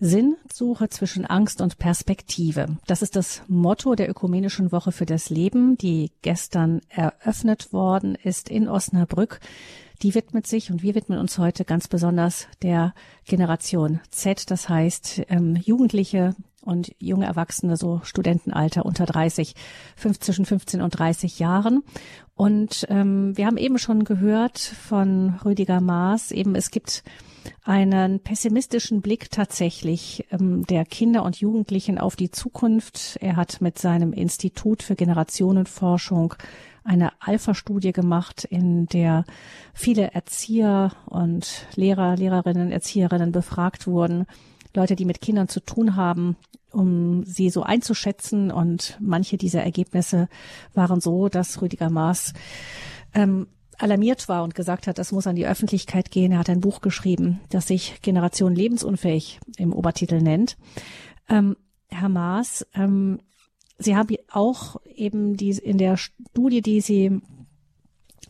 [0.00, 2.76] Sinnsuche zwischen Angst und Perspektive.
[2.86, 8.50] Das ist das Motto der Ökumenischen Woche für das Leben, die gestern eröffnet worden ist
[8.50, 9.40] in Osnabrück
[10.02, 12.94] die widmet sich und wir widmen uns heute ganz besonders der
[13.26, 19.54] Generation Z, das heißt ähm, Jugendliche und junge Erwachsene, so Studentenalter unter 30,
[19.96, 21.82] fünf, zwischen 15 und 30 Jahren.
[22.34, 27.02] Und ähm, wir haben eben schon gehört von Rüdiger Maas, eben es gibt
[27.64, 33.16] einen pessimistischen Blick tatsächlich ähm, der Kinder und Jugendlichen auf die Zukunft.
[33.20, 36.34] Er hat mit seinem Institut für Generationenforschung
[36.84, 39.24] eine Alpha-Studie gemacht, in der
[39.74, 44.26] viele Erzieher und Lehrer, Lehrerinnen, Erzieherinnen befragt wurden,
[44.74, 46.36] Leute, die mit Kindern zu tun haben,
[46.70, 48.50] um sie so einzuschätzen.
[48.50, 50.28] Und manche dieser Ergebnisse
[50.74, 52.32] waren so, dass Rüdiger Maas
[53.14, 53.46] ähm,
[53.78, 56.32] alarmiert war und gesagt hat, das muss an die Öffentlichkeit gehen.
[56.32, 60.56] Er hat ein Buch geschrieben, das sich Generation lebensunfähig im Obertitel nennt.
[61.28, 61.56] Ähm,
[61.88, 63.20] Herr Maas, ähm,
[63.78, 67.20] Sie haben auch eben die in der Studie, die Sie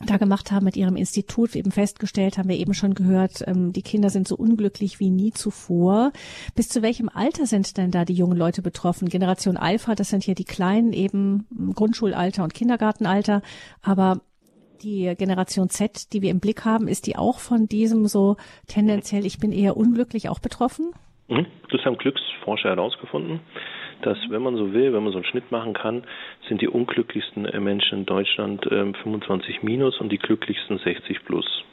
[0.05, 3.81] da gemacht haben mit Ihrem Institut, eben festgestellt, haben wir eben schon gehört, ähm, die
[3.81, 6.11] Kinder sind so unglücklich wie nie zuvor.
[6.55, 9.09] Bis zu welchem Alter sind denn da die jungen Leute betroffen?
[9.09, 13.41] Generation Alpha, das sind hier die Kleinen, eben Grundschulalter und Kindergartenalter.
[13.81, 14.21] Aber
[14.83, 19.25] die Generation Z, die wir im Blick haben, ist die auch von diesem so tendenziell,
[19.25, 20.91] ich bin eher unglücklich, auch betroffen?
[21.27, 21.45] Mhm.
[21.71, 23.41] Das haben Glücksforscher herausgefunden
[24.01, 26.03] dass, wenn man so will, wenn man so einen Schnitt machen kann,
[26.47, 31.63] sind die unglücklichsten äh, Menschen in Deutschland äh, 25 minus und die glücklichsten 60 plus.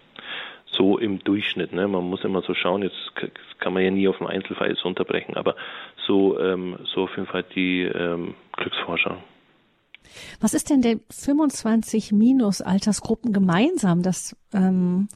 [0.67, 1.73] So im Durchschnitt.
[1.73, 1.89] Ne?
[1.89, 3.13] Man muss immer so schauen, jetzt
[3.59, 5.57] kann man ja nie auf den Einzelfall jetzt unterbrechen, aber
[6.07, 9.17] so, ähm, so auf jeden Fall die ähm, Glücksforscher.
[10.41, 14.03] Was ist denn der 25 minus Altersgruppen gemeinsam?
[14.03, 15.09] Das ähm,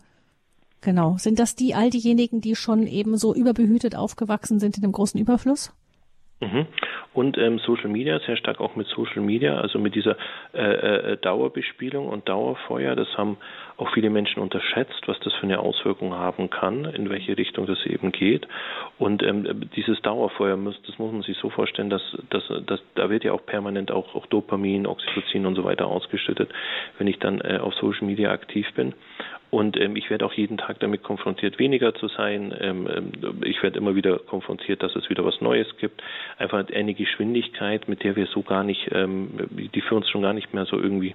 [0.80, 4.92] genau sind das die all diejenigen, die schon eben so überbehütet aufgewachsen sind in dem
[4.92, 5.72] großen Überfluss?
[6.40, 6.66] Mhm.
[7.12, 10.16] Und ähm, Social Media, sehr stark auch mit Social Media, also mit dieser
[10.54, 12.96] äh, äh, Dauerbespielung und Dauerfeuer.
[12.96, 13.36] Das haben
[13.80, 17.84] auch viele Menschen unterschätzt, was das für eine Auswirkung haben kann, in welche Richtung das
[17.86, 18.46] eben geht.
[18.98, 23.08] Und ähm, dieses Dauerfeuer, muss, das muss man sich so vorstellen, dass, dass, dass da
[23.08, 26.50] wird ja auch permanent auch, auch Dopamin, Oxytocin und so weiter ausgeschüttet,
[26.98, 28.92] wenn ich dann äh, auf Social Media aktiv bin.
[29.50, 32.54] Und ähm, ich werde auch jeden Tag damit konfrontiert, weniger zu sein.
[32.60, 36.02] Ähm, ähm, ich werde immer wieder konfrontiert, dass es wieder was Neues gibt.
[36.38, 40.34] Einfach eine Geschwindigkeit, mit der wir so gar nicht, ähm, die für uns schon gar
[40.34, 41.14] nicht mehr so irgendwie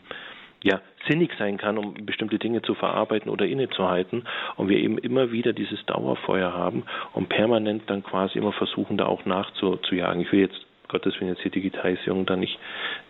[0.65, 4.23] ja, sinnig sein kann, um bestimmte Dinge zu verarbeiten oder innezuhalten.
[4.55, 9.05] Und wir eben immer wieder dieses Dauerfeuer haben und permanent dann quasi immer versuchen, da
[9.05, 10.21] auch nachzujagen.
[10.21, 12.57] Ich will jetzt Gottes Willen jetzt die Digitalisierung da nicht,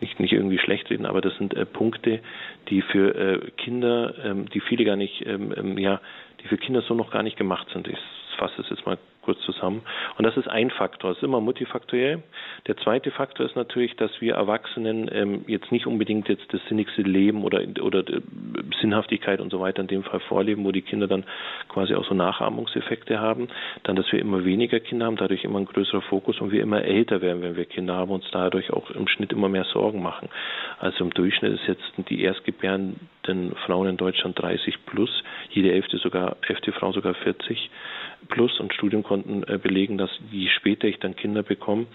[0.02, 2.20] nicht, nicht irgendwie schlecht reden, aber das sind äh, Punkte,
[2.68, 6.02] die für äh, Kinder, ähm, die viele gar nicht, ähm, ähm, ja,
[6.42, 7.88] die für Kinder so noch gar nicht gemacht sind.
[7.88, 7.98] Ich
[8.38, 9.82] fasse es jetzt mal kurz zusammen.
[10.18, 12.22] Und das ist ein Faktor, das ist immer multifaktoriell.
[12.68, 17.02] Der zweite Faktor ist natürlich, dass wir Erwachsenen ähm, jetzt nicht unbedingt jetzt das sinnigste
[17.02, 18.22] Leben oder, oder äh,
[18.80, 21.24] Sinnhaftigkeit und so weiter in dem Fall vorleben, wo die Kinder dann
[21.70, 23.48] quasi auch so Nachahmungseffekte haben.
[23.84, 26.84] Dann, dass wir immer weniger Kinder haben, dadurch immer ein größerer Fokus und wir immer
[26.84, 30.30] älter werden, wenn wir Kinder haben, uns dadurch auch im Schnitt immer mehr Sorgen machen.
[30.80, 36.38] Also im Durchschnitt ist jetzt die erstgebärenden Frauen in Deutschland 30 plus, jede elfte sogar,
[36.48, 37.70] elfte Frau sogar 40
[38.28, 41.88] plus und Studien konnten äh, belegen, dass je später ich dann Kinder bekomme,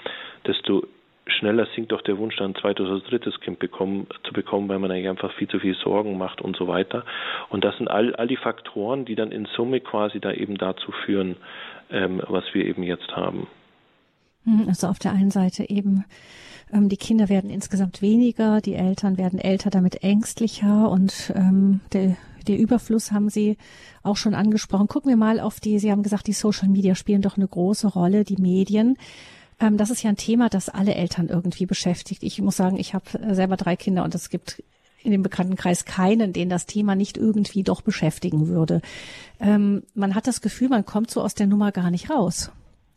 [0.46, 0.86] desto
[1.26, 4.78] schneller sinkt auch der Wunsch, dann ein zweites oder drittes Kind bekommen, zu bekommen, weil
[4.78, 7.04] man eigentlich einfach viel zu viel Sorgen macht und so weiter.
[7.48, 10.92] Und das sind all, all die Faktoren, die dann in Summe quasi da eben dazu
[11.04, 11.36] führen,
[11.90, 13.46] ähm, was wir eben jetzt haben.
[14.44, 16.04] Hm, also auf der einen Seite eben
[16.72, 22.16] ähm, die Kinder werden insgesamt weniger, die Eltern werden älter, damit ängstlicher und ähm, der,
[22.48, 23.56] der Überfluss haben Sie
[24.02, 24.88] auch schon angesprochen.
[24.88, 27.88] Gucken wir mal auf die, Sie haben gesagt, die Social Media spielen doch eine große
[27.88, 28.96] Rolle, die Medien.
[29.60, 32.22] Ähm, das ist ja ein Thema, das alle Eltern irgendwie beschäftigt.
[32.22, 34.62] Ich muss sagen, ich habe selber drei Kinder und es gibt
[35.02, 38.82] in dem Bekanntenkreis keinen, den das Thema nicht irgendwie doch beschäftigen würde.
[39.38, 42.50] Ähm, man hat das Gefühl, man kommt so aus der Nummer gar nicht raus.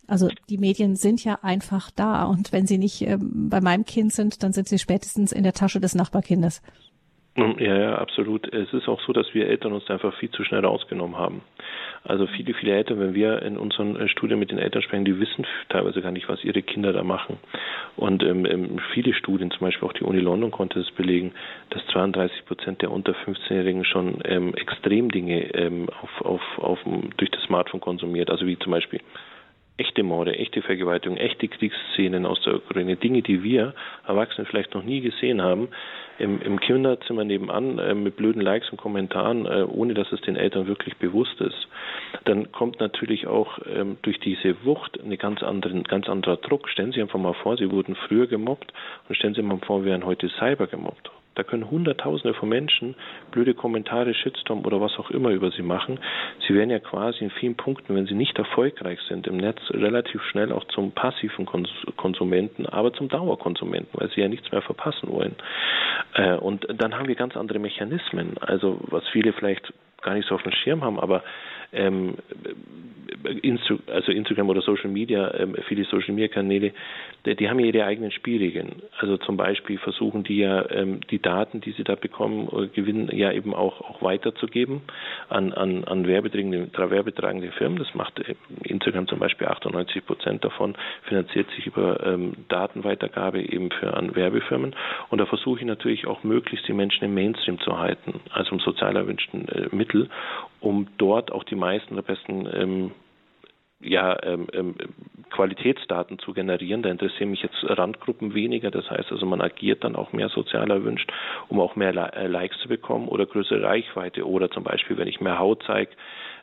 [0.05, 4.11] Also die Medien sind ja einfach da und wenn sie nicht ähm, bei meinem Kind
[4.11, 6.61] sind, dann sind sie spätestens in der Tasche des Nachbarkindes.
[7.35, 8.53] Ja, ja, absolut.
[8.53, 11.41] Es ist auch so, dass wir Eltern uns einfach viel zu schnell rausgenommen haben.
[12.03, 15.19] Also viele, viele Eltern, wenn wir in unseren äh, Studien mit den Eltern sprechen, die
[15.19, 17.39] wissen teilweise gar nicht, was ihre Kinder da machen.
[17.95, 21.33] Und ähm, ähm viele Studien, zum Beispiel auch die Uni London konnte es belegen,
[21.71, 26.79] dass 32 Prozent der unter 15-Jährigen schon ähm, Extremdinge ähm, auf, auf, auf,
[27.17, 28.29] durch das Smartphone konsumiert.
[28.29, 28.99] Also wie zum Beispiel
[29.77, 33.73] echte Morde, echte Vergewaltigung, echte Kriegsszenen aus der Ukraine, Dinge, die wir
[34.07, 35.69] Erwachsene vielleicht noch nie gesehen haben,
[36.19, 40.35] im, im Kinderzimmer nebenan äh, mit blöden Likes und Kommentaren, äh, ohne dass es den
[40.35, 41.67] Eltern wirklich bewusst ist.
[42.25, 46.69] Dann kommt natürlich auch ähm, durch diese Wucht eine ganz andere, ganz anderer Druck.
[46.69, 48.71] Stellen Sie einfach mal vor, Sie wurden früher gemobbt
[49.09, 51.09] und stellen Sie mal vor, wir werden heute Cyber gemobbt.
[51.35, 52.95] Da können Hunderttausende von Menschen
[53.31, 55.99] blöde Kommentare, Shitstorm oder was auch immer über sie machen.
[56.47, 60.21] Sie werden ja quasi in vielen Punkten, wenn sie nicht erfolgreich sind im Netz, relativ
[60.23, 61.45] schnell auch zum passiven
[61.97, 65.35] Konsumenten, aber zum Dauerkonsumenten, weil sie ja nichts mehr verpassen wollen.
[66.13, 68.37] Äh, und dann haben wir ganz andere Mechanismen.
[68.39, 71.23] Also was viele vielleicht gar nicht so auf dem Schirm haben, aber
[71.73, 72.15] ähm,
[73.41, 76.73] Insta also Instagram oder Social Media, ähm, viele Social Media Kanäle,
[77.25, 78.81] die, die, haben ja ihre eigenen Spielregeln.
[78.99, 83.09] Also zum Beispiel versuchen die ja ähm, die Daten, die sie da bekommen oder gewinnen,
[83.13, 84.81] ja eben auch, auch weiterzugeben
[85.29, 87.79] an, an, an werbetragende, werbetragende Firmen.
[87.79, 93.71] Das macht äh, Instagram zum Beispiel 98 Prozent davon, finanziert sich über ähm, Datenweitergabe eben
[93.71, 94.75] für an Werbefirmen.
[95.09, 98.59] Und da versuche ich natürlich auch möglichst die Menschen im Mainstream zu halten, also im
[98.59, 100.09] sozial erwünschten äh, Mittel,
[100.63, 102.91] um dort auch die meisten der besten ähm,
[103.81, 104.75] ja, ähm, ähm,
[105.29, 106.83] Qualitätsdaten zu generieren.
[106.83, 108.71] Da interessieren mich jetzt Randgruppen weniger.
[108.71, 111.11] Das heißt also, man agiert dann auch mehr sozial erwünscht,
[111.49, 114.25] um auch mehr äh, Likes zu bekommen oder größere Reichweite.
[114.25, 115.91] Oder zum Beispiel, wenn ich mehr Haut zeige,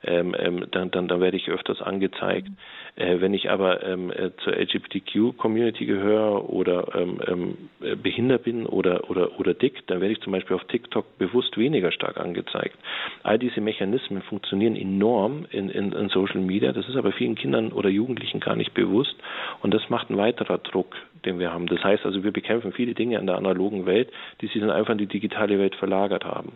[0.03, 2.49] ähm, ähm, dann, dann, dann werde ich öfters angezeigt.
[2.49, 2.57] Mhm.
[2.97, 8.67] Äh, wenn ich aber ähm, äh, zur LGBTQ-Community gehöre oder ähm, ähm, äh, behindert bin
[8.67, 12.77] oder, oder, oder dick, dann werde ich zum Beispiel auf TikTok bewusst weniger stark angezeigt.
[13.23, 16.73] All diese Mechanismen funktionieren enorm in, in, in Social Media.
[16.73, 19.17] Das ist aber vielen Kindern oder Jugendlichen gar nicht bewusst.
[19.63, 21.67] Und das macht ein weiterer Druck, den wir haben.
[21.67, 24.11] Das heißt also, wir bekämpfen viele Dinge in der analogen Welt,
[24.41, 26.53] die sich dann einfach in die digitale Welt verlagert haben.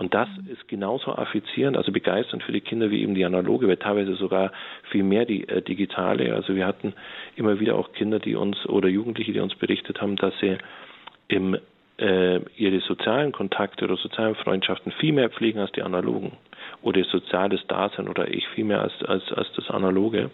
[0.00, 3.76] Und das ist genauso affizierend, also begeisternd für die Kinder wie eben die analoge, weil
[3.76, 4.50] teilweise sogar
[4.90, 6.34] viel mehr die äh, digitale.
[6.34, 6.94] Also wir hatten
[7.36, 10.56] immer wieder auch Kinder, die uns oder Jugendliche, die uns berichtet haben, dass sie
[11.28, 11.54] im
[11.98, 16.32] äh, ihre sozialen Kontakte oder sozialen Freundschaften viel mehr pflegen als die analogen
[16.80, 20.30] oder soziales Dasein oder ich viel mehr als, als, als das Analoge.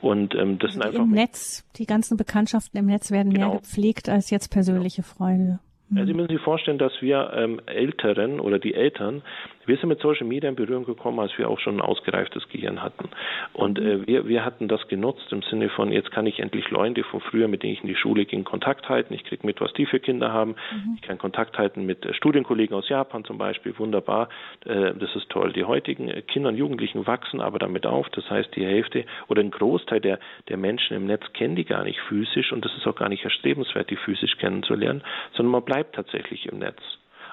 [0.00, 1.04] Und ähm, das also sind einfach.
[1.04, 3.50] Im Netz, die ganzen Bekanntschaften im Netz werden genau.
[3.50, 5.14] mehr gepflegt als jetzt persönliche genau.
[5.14, 5.60] Freunde.
[5.90, 9.22] Sie müssen sich vorstellen, dass wir ähm, Älteren oder die Eltern
[9.66, 12.82] wir sind mit Social Media in Berührung gekommen, als wir auch schon ein ausgereiftes Gehirn
[12.82, 13.08] hatten.
[13.52, 17.04] Und äh, wir, wir hatten das genutzt im Sinne von, jetzt kann ich endlich Leute
[17.04, 19.14] von früher, mit denen ich in die Schule ging, Kontakt halten.
[19.14, 20.52] Ich kriege mit, was die für Kinder haben.
[20.72, 20.94] Mhm.
[20.96, 23.76] Ich kann Kontakt halten mit äh, Studienkollegen aus Japan zum Beispiel.
[23.78, 24.28] Wunderbar.
[24.64, 25.52] Äh, das ist toll.
[25.52, 28.08] Die heutigen äh, Kinder und Jugendlichen wachsen aber damit auf.
[28.10, 31.84] Das heißt, die Hälfte oder ein Großteil der, der Menschen im Netz kennen die gar
[31.84, 35.94] nicht physisch und das ist auch gar nicht erstrebenswert, die physisch kennenzulernen, sondern man bleibt
[35.94, 36.80] tatsächlich im Netz.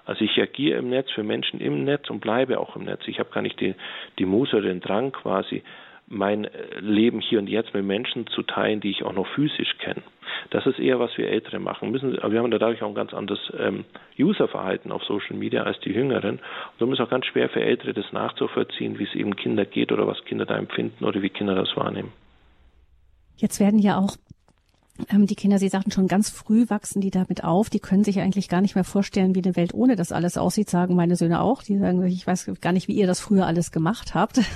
[0.06, 3.02] Also ich agiere im Netz für Menschen im Netz und bleibe auch im Netz.
[3.08, 3.76] Ich habe gar nicht die,
[4.20, 5.64] die Muße oder den Drang quasi,
[6.08, 9.78] mein äh, Leben hier und jetzt mit Menschen zu teilen, die ich auch noch physisch
[9.80, 10.02] kenne.
[10.50, 12.14] Das ist eher, was wir Ältere machen müssen.
[12.14, 13.86] Wir haben dadurch auch ein ganz anderes ähm,
[14.20, 16.36] Userverhalten auf Social Media als die Jüngeren.
[16.36, 16.42] Und
[16.80, 19.92] darum ist es auch ganz schwer für Ältere, das nachzuvollziehen, wie es eben Kinder geht
[19.92, 22.12] oder was Kinder da empfinden oder wie Kinder das wahrnehmen.
[23.38, 24.16] Jetzt werden ja auch
[25.10, 27.70] die Kinder, Sie sagten schon, ganz früh wachsen die damit auf.
[27.70, 30.70] Die können sich eigentlich gar nicht mehr vorstellen, wie eine Welt ohne das alles aussieht,
[30.70, 31.64] sagen meine Söhne auch.
[31.64, 34.42] Die sagen, ich weiß gar nicht, wie ihr das früher alles gemacht habt.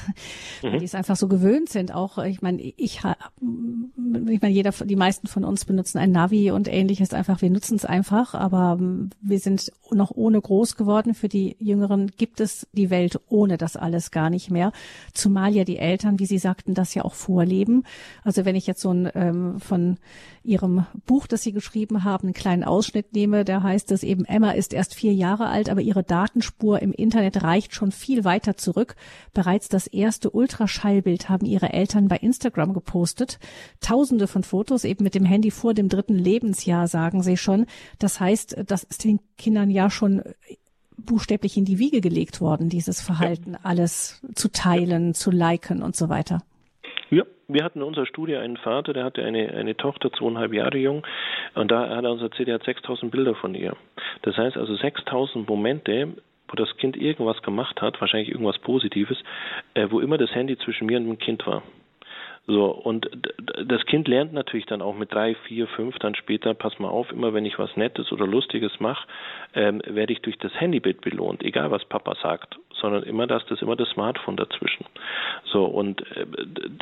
[0.62, 0.71] Mhm.
[0.71, 1.93] Weil die es einfach so gewöhnt sind.
[1.93, 6.67] Auch, ich meine, ich, ich meine, jeder, die meisten von uns benutzen ein Navi und
[6.67, 7.41] ähnliches einfach.
[7.41, 11.13] Wir nutzen es einfach, aber ähm, wir sind noch ohne groß geworden.
[11.13, 14.71] Für die Jüngeren gibt es die Welt ohne das alles gar nicht mehr.
[15.13, 17.84] Zumal ja die Eltern, wie Sie sagten, das ja auch vorleben.
[18.23, 19.97] Also wenn ich jetzt so ein ähm, von
[20.43, 24.52] Ihrem Buch, das Sie geschrieben haben, einen kleinen Ausschnitt nehme, da heißt es eben, Emma
[24.52, 28.95] ist erst vier Jahre alt, aber ihre Datenspur im Internet reicht schon viel weiter zurück.
[29.34, 33.39] Bereits das erste Ultraschallbild haben ihre Eltern bei Instagram gepostet.
[33.82, 37.65] Tausende von Fotos eben mit dem Handy vor dem dritten Lebensjahr, sagen sie schon.
[38.00, 40.21] Das heißt, das ist den Kindern ja schon
[40.98, 46.10] buchstäblich in die Wiege gelegt worden, dieses Verhalten, alles zu teilen, zu liken und so
[46.10, 46.41] weiter.
[47.47, 51.05] Wir hatten in unserer Studie einen Vater, der hatte eine, eine Tochter, zweieinhalb Jahre jung,
[51.53, 53.75] und da hat er uns erzählt, er hat 6000 Bilder von ihr.
[54.23, 56.15] Das heißt also 6000 Momente,
[56.47, 59.17] wo das Kind irgendwas gemacht hat, wahrscheinlich irgendwas Positives,
[59.75, 61.62] äh, wo immer das Handy zwischen mir und dem Kind war.
[62.47, 63.10] So, und
[63.65, 67.12] das Kind lernt natürlich dann auch mit drei, vier, fünf dann später, pass mal auf,
[67.12, 69.08] immer wenn ich was Nettes oder Lustiges mache,
[69.55, 73.63] ähm, werde ich durch das Handybild belohnt, egal was Papa sagt, sondern immer das, das
[73.63, 74.86] immer das Smartphone dazwischen.
[75.45, 76.25] So, und äh,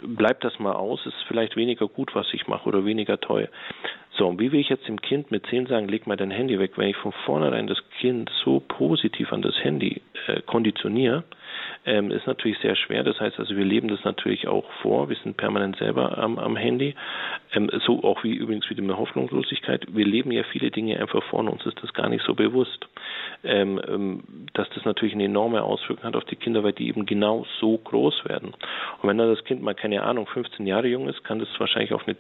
[0.04, 3.50] bleibt das mal aus, ist vielleicht weniger gut, was ich mache oder weniger toll.
[4.18, 6.60] So, und wie will ich jetzt dem Kind mit zehn sagen, leg mal dein Handy
[6.60, 11.24] weg, wenn ich von vornherein das Kind so positiv an das Handy äh, konditioniere,
[11.86, 13.04] ähm, ist natürlich sehr schwer.
[13.04, 15.10] Das heißt also, wir leben das natürlich auch vor.
[15.10, 16.96] Wir sind permanent selber am, am Handy.
[17.54, 19.86] Ähm, so auch wie übrigens wie die Hoffnungslosigkeit.
[19.94, 22.88] Wir leben ja viele Dinge einfach vor und uns ist das gar nicht so bewusst.
[23.44, 27.06] Ähm, ähm, dass das natürlich eine enorme Auswirkung hat auf die Kinder, weil die eben
[27.06, 28.54] genau so groß werden.
[29.02, 31.94] Und wenn dann das Kind mal keine Ahnung 15 Jahre jung ist, kann das wahrscheinlich
[31.94, 32.16] auf eine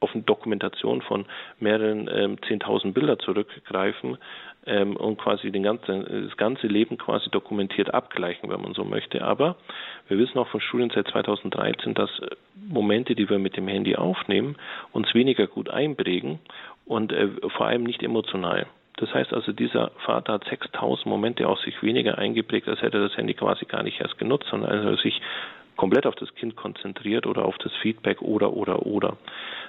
[0.00, 1.26] auf eine Dokumentation von
[1.58, 4.16] mehreren ähm, 10.000 Bilder zurückgreifen
[4.66, 9.22] ähm, und quasi den ganzen, das ganze Leben quasi dokumentiert abgleichen, wenn man so möchte.
[9.22, 9.56] Aber
[10.08, 12.10] wir wissen auch von Studien seit 2013, dass
[12.68, 14.56] Momente, die wir mit dem Handy aufnehmen,
[14.92, 16.38] uns weniger gut einprägen
[16.86, 18.66] und äh, vor allem nicht emotional.
[18.96, 23.08] Das heißt also, dieser Vater hat 6000 Momente aus sich weniger eingeprägt, als hätte er
[23.08, 25.22] das Handy quasi gar nicht erst genutzt, sondern als er sich
[25.76, 29.16] komplett auf das Kind konzentriert oder auf das Feedback oder oder oder.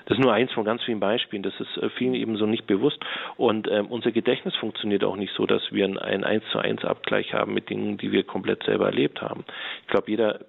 [0.05, 1.43] Das ist nur eins von ganz vielen Beispielen.
[1.43, 2.99] Das ist äh, vielen eben so nicht bewusst.
[3.37, 7.33] Und ähm, unser Gedächtnis funktioniert auch nicht so, dass wir einen 1 zu 1 Abgleich
[7.33, 9.45] haben mit Dingen, die wir komplett selber erlebt haben.
[9.81, 10.39] Ich glaube, jeder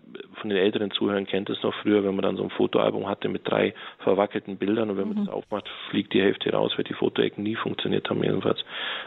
[0.41, 3.29] von den älteren Zuhörern kennt es noch früher, wenn man dann so ein Fotoalbum hatte
[3.29, 5.27] mit drei verwackelten Bildern und wenn man mhm.
[5.27, 8.61] das aufmacht, fliegt die Hälfte raus, weil die Fotoecken nie funktioniert haben, jedenfalls.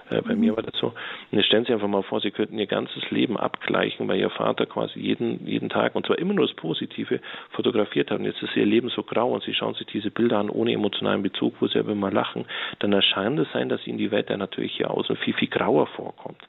[0.09, 0.39] Äh, bei mhm.
[0.39, 0.87] mir war das so.
[0.87, 4.29] Und jetzt stellen Sie einfach mal vor, Sie könnten Ihr ganzes Leben abgleichen, weil Ihr
[4.29, 7.19] Vater quasi jeden, jeden Tag, und zwar immer nur das Positive,
[7.51, 8.19] fotografiert hat.
[8.19, 10.73] Und jetzt ist Ihr Leben so grau und Sie schauen sich diese Bilder an ohne
[10.73, 12.45] emotionalen Bezug, wo Sie aber immer lachen,
[12.79, 15.87] dann erscheint es sein, dass Ihnen die Welt dann natürlich hier außen viel, viel grauer
[15.87, 16.41] vorkommt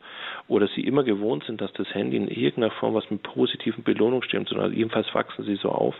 [0.49, 4.22] oder sie immer gewohnt sind, dass das Handy in irgendeiner Form was mit positiven Belohnungen
[4.22, 5.94] stimmt, sondern jedenfalls wachsen sie so auf.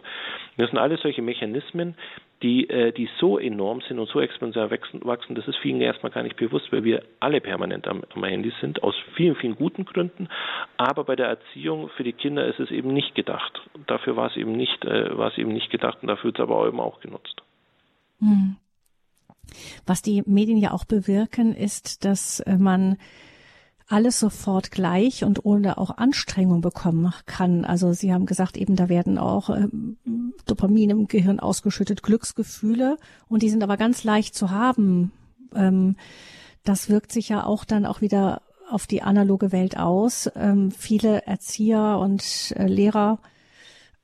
[0.57, 1.96] Das sind alles solche Mechanismen,
[2.42, 6.22] die, äh, die so enorm sind und so exponentiell wachsen, das ist vielen erstmal gar
[6.22, 10.29] nicht bewusst, weil wir alle permanent am, am Handy sind, aus vielen, vielen guten Gründen.
[10.77, 13.61] Aber bei der Erziehung für die Kinder ist es eben nicht gedacht.
[13.87, 16.42] Dafür war es eben nicht, äh, war es eben nicht gedacht und dafür wird es
[16.42, 17.42] aber eben auch genutzt.
[18.20, 18.57] Hm.
[19.87, 22.96] Was die Medien ja auch bewirken, ist, dass äh, man
[23.88, 27.64] alles sofort gleich und ohne auch Anstrengung bekommen kann.
[27.64, 29.96] Also Sie haben gesagt, eben da werden auch ähm,
[30.44, 32.98] Dopamin im Gehirn ausgeschüttet, Glücksgefühle
[33.29, 35.12] und die sind aber ganz leicht zu haben.
[35.55, 35.96] Ähm,
[36.64, 40.29] das wirkt sich ja auch dann auch wieder auf die analoge Welt aus.
[40.35, 43.20] Ähm, viele Erzieher und äh, Lehrer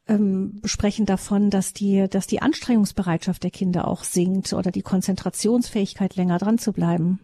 [0.09, 6.17] ähm, sprechen davon, dass die, dass die Anstrengungsbereitschaft der Kinder auch sinkt oder die Konzentrationsfähigkeit
[6.17, 7.21] länger dran zu bleiben.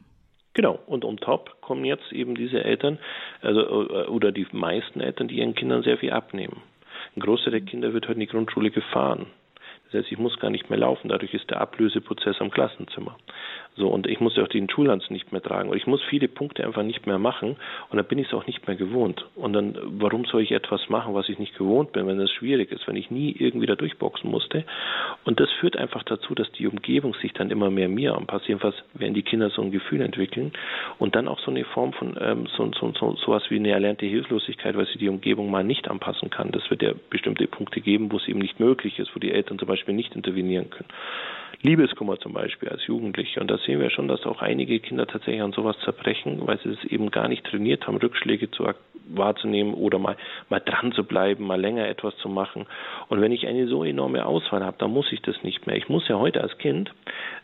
[0.55, 2.99] Genau, und on top kommen jetzt eben diese Eltern,
[3.43, 6.63] also äh, oder die meisten Eltern, die ihren Kindern sehr viel abnehmen.
[7.17, 9.27] Ein Großteil der Kinder wird heute in die Grundschule gefahren.
[9.85, 13.17] Das heißt, ich muss gar nicht mehr laufen, dadurch ist der Ablöseprozess am Klassenzimmer.
[13.79, 15.69] So, und ich muss ja auch den Schullanz nicht mehr tragen.
[15.69, 17.57] Und ich muss viele Punkte einfach nicht mehr machen.
[17.91, 19.25] Und dann bin ich es auch nicht mehr gewohnt.
[19.37, 22.73] Und dann, warum soll ich etwas machen, was ich nicht gewohnt bin, wenn das schwierig
[22.73, 24.65] ist, wenn ich nie irgendwie da durchboxen musste?
[25.25, 28.49] Und das führt einfach dazu, dass die Umgebung sich dann immer mehr mir anpasst.
[28.49, 30.53] Jedenfalls werden die Kinder so ein Gefühl entwickeln.
[30.99, 34.07] Und dann auch so eine Form von, ähm, so, so, so, sowas wie eine erlernte
[34.07, 36.51] Hilflosigkeit, weil sie die Umgebung mal nicht anpassen kann.
[36.51, 39.59] Das wird ja bestimmte Punkte geben, wo es eben nicht möglich ist, wo die Eltern
[39.59, 40.89] zum Beispiel nicht intervenieren können.
[41.63, 43.41] Liebeskummer zum Beispiel als Jugendliche.
[43.41, 46.71] Und da sehen wir schon, dass auch einige Kinder tatsächlich an sowas zerbrechen, weil sie
[46.71, 48.67] es eben gar nicht trainiert haben, Rückschläge zu
[49.11, 50.17] wahrzunehmen oder mal,
[50.49, 52.67] mal dran zu bleiben, mal länger etwas zu machen.
[53.09, 55.77] Und wenn ich eine so enorme Auswahl habe, dann muss ich das nicht mehr.
[55.77, 56.93] Ich muss ja heute als Kind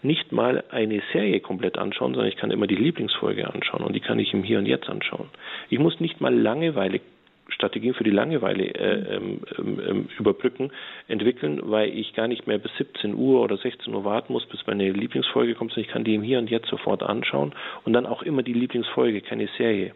[0.02, 4.00] nicht mal eine Serie komplett anschauen, sondern ich kann immer die Lieblingsfolge anschauen und die
[4.00, 5.28] kann ich im Hier und Jetzt anschauen.
[5.68, 7.00] Ich muss nicht mal Langeweile
[7.48, 10.70] Strategien für die Langeweile äh, ähm, ähm, ähm, überbrücken,
[11.08, 14.66] entwickeln, weil ich gar nicht mehr bis 17 Uhr oder 16 Uhr warten muss, bis
[14.66, 17.54] meine Lieblingsfolge kommt, sondern ich kann die im Hier und Jetzt sofort anschauen
[17.84, 19.94] und dann auch immer die Lieblingsfolge, keine Serie.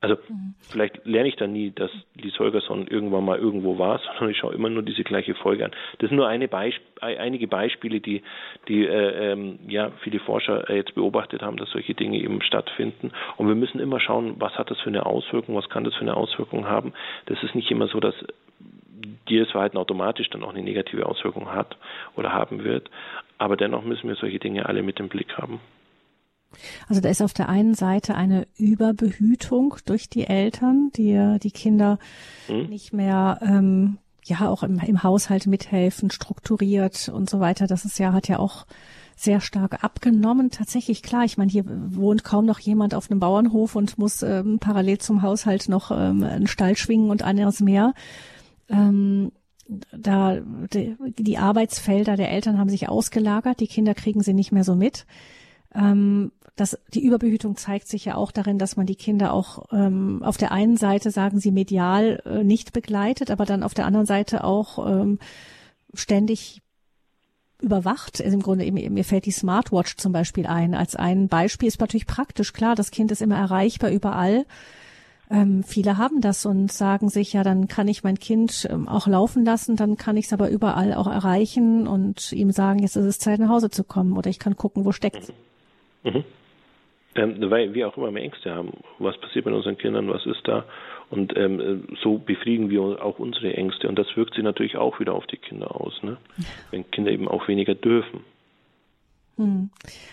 [0.00, 0.54] Also mhm.
[0.60, 4.54] vielleicht lerne ich dann nie, dass Lies Holgersson irgendwann mal irgendwo war, sondern ich schaue
[4.54, 5.72] immer nur diese gleiche Folge an.
[5.98, 8.22] Das sind nur eine Beisp einige Beispiele, die,
[8.68, 13.12] die äh, ähm, ja viele Forscher äh, jetzt beobachtet haben, dass solche Dinge eben stattfinden.
[13.36, 16.02] Und wir müssen immer schauen, was hat das für eine Auswirkung, was kann das für
[16.02, 16.92] eine Auswirkung haben.
[17.26, 18.14] Das ist nicht immer so, dass
[19.28, 21.76] jedes Verhalten automatisch dann auch eine negative Auswirkung hat
[22.16, 22.90] oder haben wird.
[23.38, 25.60] Aber dennoch müssen wir solche Dinge alle mit im Blick haben.
[26.88, 31.98] Also da ist auf der einen Seite eine Überbehütung durch die Eltern, die die Kinder
[32.48, 32.68] mhm.
[32.68, 37.66] nicht mehr ähm, ja auch im, im Haushalt mithelfen, strukturiert und so weiter.
[37.66, 38.66] Das ist ja, hat ja auch
[39.16, 40.50] sehr stark abgenommen.
[40.50, 44.58] Tatsächlich, klar, ich meine, hier wohnt kaum noch jemand auf einem Bauernhof und muss ähm,
[44.58, 47.92] parallel zum Haushalt noch ähm, einen Stall schwingen und anderes mehr.
[48.68, 49.32] Ähm,
[49.92, 50.38] da
[50.72, 54.74] die, die Arbeitsfelder der Eltern haben sich ausgelagert, die Kinder kriegen sie nicht mehr so
[54.74, 55.06] mit.
[55.74, 60.22] Ähm, das, die Überbehütung zeigt sich ja auch darin, dass man die Kinder auch ähm,
[60.22, 64.06] auf der einen Seite, sagen sie, medial äh, nicht begleitet, aber dann auf der anderen
[64.06, 65.18] Seite auch ähm,
[65.94, 66.60] ständig
[67.60, 68.20] überwacht.
[68.22, 70.74] Also Im Grunde, mir fällt die Smartwatch zum Beispiel ein.
[70.74, 72.52] Als ein Beispiel ist natürlich praktisch.
[72.52, 74.46] Klar, das Kind ist immer erreichbar überall.
[75.30, 79.06] Ähm, viele haben das und sagen sich, ja, dann kann ich mein Kind ähm, auch
[79.06, 83.04] laufen lassen, dann kann ich es aber überall auch erreichen und ihm sagen, jetzt ist
[83.04, 85.32] es Zeit, nach Hause zu kommen oder ich kann gucken, wo steckt
[86.02, 86.10] mhm.
[86.10, 86.24] mhm.
[87.16, 88.72] Ähm, weil wir auch immer mehr Ängste haben.
[88.98, 90.08] Was passiert mit unseren Kindern?
[90.08, 90.64] Was ist da?
[91.10, 93.88] Und ähm, so befriedigen wir auch unsere Ängste.
[93.88, 96.18] Und das wirkt sich natürlich auch wieder auf die Kinder aus, ne?
[96.70, 98.20] wenn Kinder eben auch weniger dürfen.
[99.40, 99.70] Hm.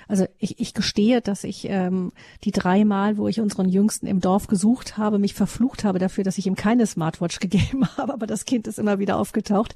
[0.08, 2.14] Also ich, ich gestehe, dass ich ähm,
[2.46, 6.38] die dreimal, wo ich unseren Jüngsten im Dorf gesucht habe, mich verflucht habe dafür, dass
[6.38, 9.76] ich ihm keine Smartwatch gegeben habe, aber das Kind ist immer wieder aufgetaucht.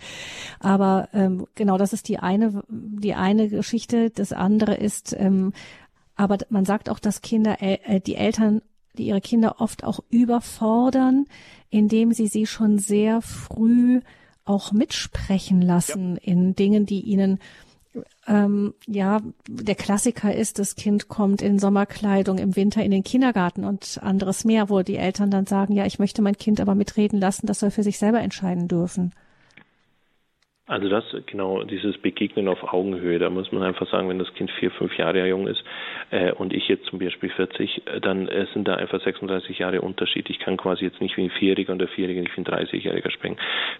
[0.60, 4.10] Aber ähm, genau, das ist die eine, die eine Geschichte.
[4.10, 5.52] Das andere ist, ähm,
[6.22, 8.62] aber man sagt auch, dass Kinder, äh, die Eltern
[8.98, 11.26] die ihre Kinder oft auch überfordern,
[11.70, 14.02] indem sie sie schon sehr früh
[14.44, 16.34] auch mitsprechen lassen ja.
[16.34, 17.40] in Dingen, die ihnen
[18.28, 23.66] ähm, ja, der Klassiker ist, das Kind kommt in Sommerkleidung im Winter in den Kindergarten
[23.66, 27.20] und anderes mehr, wo die Eltern dann sagen, ja, ich möchte mein Kind aber mitreden
[27.20, 29.14] lassen, das soll für sich selber entscheiden dürfen.
[30.68, 34.52] Also das, genau, dieses Begegnen auf Augenhöhe, da muss man einfach sagen, wenn das Kind
[34.52, 35.64] vier, fünf Jahre jung ist
[36.12, 39.82] äh, und ich jetzt zum Beispiel 40, äh, dann äh, sind da einfach 36 Jahre
[39.82, 40.30] Unterschied.
[40.30, 43.12] Ich kann quasi jetzt nicht wie ein Vierjähriger und der Vierjährige nicht wie ein 30-Jähriger
[43.12, 43.38] sprechen.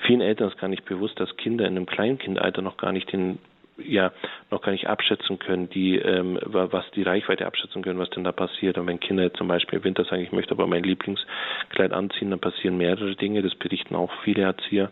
[0.08, 3.38] Vielen Eltern ist gar nicht bewusst, dass Kinder in einem Kleinkindalter noch gar nicht den
[3.78, 4.12] ja
[4.50, 8.32] noch gar nicht abschätzen können, die ähm, was die Reichweite abschätzen können, was denn da
[8.32, 8.78] passiert.
[8.78, 12.32] Und wenn Kinder jetzt zum Beispiel im Winter sagen, ich möchte aber mein Lieblingskleid anziehen,
[12.32, 13.42] dann passieren mehrere Dinge.
[13.42, 14.92] Das berichten auch viele Erzieher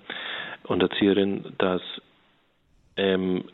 [0.69, 1.81] und Erzieherinnen, dass
[2.97, 3.45] ähm,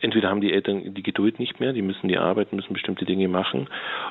[0.00, 3.28] entweder haben die Eltern die Geduld nicht mehr, die müssen die arbeiten, müssen bestimmte Dinge
[3.28, 3.68] machen,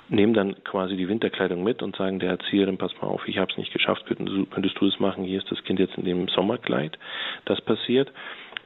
[0.08, 3.52] nehmen dann quasi die Winterkleidung mit und sagen der Erzieherin, pass mal auf, ich habe
[3.52, 6.98] es nicht geschafft, könntest du, das machen, hier ist das Kind jetzt in dem Sommerkleid.
[7.46, 8.12] Das passiert.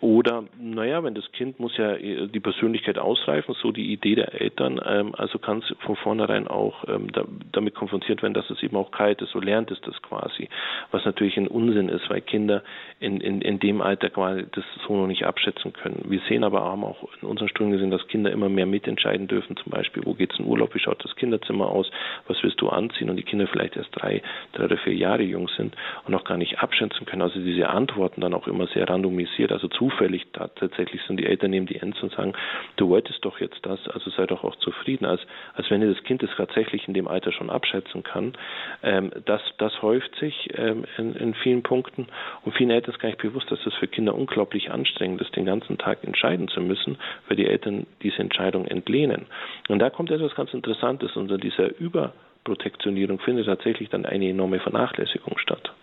[0.03, 4.41] Oder, naja, wenn das Kind muss ja äh, die Persönlichkeit ausreifen, so die Idee der
[4.41, 7.23] Eltern, ähm, also kann es von vornherein auch ähm, da,
[7.53, 10.49] damit konfrontiert werden, dass es eben auch kalt ist, so lernt es das quasi.
[10.91, 12.63] Was natürlich ein Unsinn ist, weil Kinder
[12.99, 16.03] in, in, in dem Alter quasi das so noch nicht abschätzen können.
[16.09, 19.55] Wir sehen aber haben auch in unseren Studien gesehen, dass Kinder immer mehr mitentscheiden dürfen,
[19.55, 21.89] zum Beispiel, wo geht es in Urlaub, wie schaut das Kinderzimmer aus,
[22.27, 25.47] was willst du anziehen und die Kinder vielleicht erst drei, drei oder vier Jahre jung
[25.55, 27.21] sind und noch gar nicht abschätzen können.
[27.21, 31.19] Also diese Antworten dann auch immer sehr randomisiert, also zu zufällig tatsächlich sind.
[31.19, 32.33] Die Eltern nehmen die Ends und sagen,
[32.77, 35.21] du wolltest doch jetzt das, also sei doch auch zufrieden, als,
[35.53, 38.33] als wenn das Kind es tatsächlich in dem Alter schon abschätzen kann.
[38.81, 42.07] Ähm, das, das häuft sich ähm, in, in vielen Punkten
[42.43, 45.45] und vielen Eltern ist gar nicht bewusst, dass das für Kinder unglaublich anstrengend ist, den
[45.45, 49.27] ganzen Tag entscheiden zu müssen, weil die Eltern diese Entscheidung entlehnen.
[49.69, 51.15] Und da kommt etwas ganz Interessantes.
[51.15, 55.73] Unter dieser Überprotektionierung findet tatsächlich dann eine enorme Vernachlässigung statt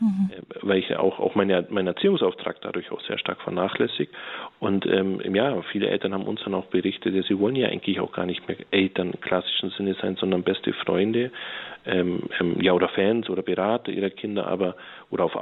[0.00, 0.30] mhm.
[0.62, 4.12] weil ich auch, auch meine, meinen Erziehungsauftrag dadurch auch sehr stark vernachlässigt.
[4.58, 8.12] Und ähm, ja, viele Eltern haben uns dann auch berichtet, sie wollen ja eigentlich auch
[8.12, 11.30] gar nicht mehr Eltern im klassischen Sinne sein, sondern beste Freunde,
[11.86, 14.76] ähm, ähm, ja, oder Fans oder Berater ihrer Kinder, aber
[15.10, 15.36] oder auf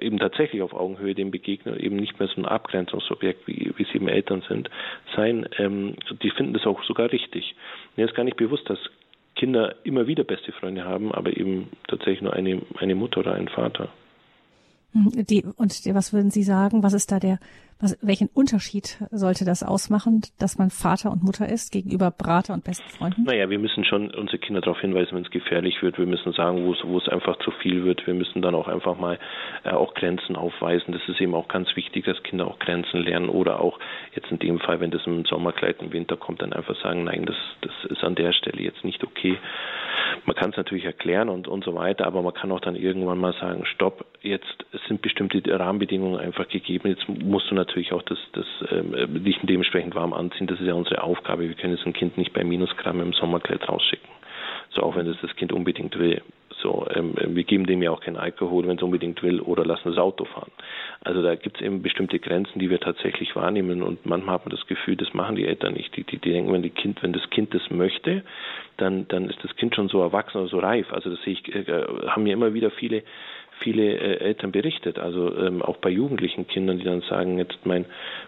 [0.00, 3.96] eben tatsächlich auf Augenhöhe dem begegnen, eben nicht mehr so ein Abgrenzungsobjekt, wie, wie sie
[3.96, 4.70] eben Eltern sind,
[5.16, 7.54] sein, ähm, die finden das auch sogar richtig.
[7.96, 8.78] Mir ist gar nicht bewusst, dass
[9.34, 13.48] Kinder immer wieder beste Freunde haben, aber eben tatsächlich nur eine, eine Mutter oder einen
[13.48, 13.88] Vater.
[14.92, 17.38] Hm, die, und was würden Sie sagen, was ist da der,
[17.82, 22.64] was, welchen Unterschied sollte das ausmachen, dass man Vater und Mutter ist gegenüber Brater und
[22.64, 23.24] besten Freunden?
[23.24, 25.98] Naja, wir müssen schon unsere Kinder darauf hinweisen, wenn es gefährlich wird.
[25.98, 28.06] Wir müssen sagen, wo es, einfach zu viel wird.
[28.06, 29.18] Wir müssen dann auch einfach mal
[29.64, 30.92] äh, auch Grenzen aufweisen.
[30.92, 33.78] Das ist eben auch ganz wichtig, dass Kinder auch Grenzen lernen oder auch
[34.14, 37.26] jetzt in dem Fall, wenn das im Sommerkleid im Winter kommt, dann einfach sagen, nein,
[37.26, 39.36] das, das ist an der Stelle jetzt nicht okay.
[40.24, 43.18] Man kann es natürlich erklären und, und so weiter, aber man kann auch dann irgendwann
[43.18, 46.88] mal sagen, stopp, jetzt sind bestimmte Rahmenbedingungen einfach gegeben.
[46.88, 50.46] Jetzt musst du natürlich auch das, das ähm, dich dementsprechend warm anziehen.
[50.46, 51.48] Das ist ja unsere Aufgabe.
[51.48, 54.08] Wir können jetzt ein Kind nicht bei Minusgramm im Sommerkleid rausschicken.
[54.70, 56.22] So auch wenn das das Kind unbedingt will.
[56.62, 59.88] So, ähm, wir geben dem ja auch keinen Alkohol, wenn es unbedingt will, oder lassen
[59.88, 60.52] das Auto fahren.
[61.00, 64.54] Also da gibt es eben bestimmte Grenzen, die wir tatsächlich wahrnehmen und manchmal hat man
[64.54, 65.96] das Gefühl, das machen die Eltern nicht.
[65.96, 68.22] Die, die, die denken, wenn die Kind, wenn das Kind das möchte,
[68.76, 70.92] dann, dann ist das Kind schon so erwachsen oder so reif.
[70.92, 73.02] Also das sehe ich, äh, haben mir immer wieder viele
[73.62, 77.86] viele äh, Eltern berichtet, also ähm, auch bei jugendlichen Kindern, die dann sagen, jetzt mein,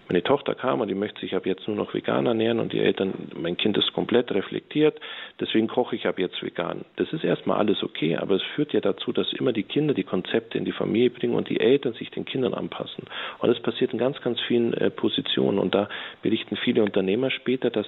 [0.08, 2.80] meine Tochter kam und die möchte sich ab jetzt nur noch vegan ernähren und die
[2.80, 5.00] Eltern, mein Kind ist komplett reflektiert,
[5.40, 6.84] deswegen koche ich ab jetzt vegan.
[6.96, 10.04] Das ist erstmal alles okay, aber es führt ja dazu, dass immer die Kinder die
[10.04, 13.04] Konzepte in die Familie bringen und die Eltern sich den Kindern anpassen.
[13.38, 15.88] Und das passiert in ganz, ganz vielen äh, Positionen und da
[16.22, 17.86] berichten viele Unternehmer später, dass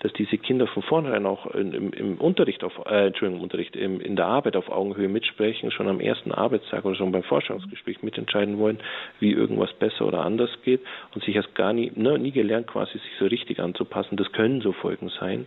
[0.00, 4.16] dass diese Kinder von vornherein auch im, im Unterricht auf, äh, Entschuldigung, Unterricht, im, in
[4.16, 8.78] der Arbeit auf Augenhöhe mitsprechen, schon am ersten Arbeitstag oder schon beim Forschungsgespräch mitentscheiden wollen,
[9.18, 10.80] wie irgendwas besser oder anders geht
[11.14, 14.16] und sich erst gar nie, ne, nie gelernt, quasi sich so richtig anzupassen.
[14.16, 15.46] Das können so Folgen sein,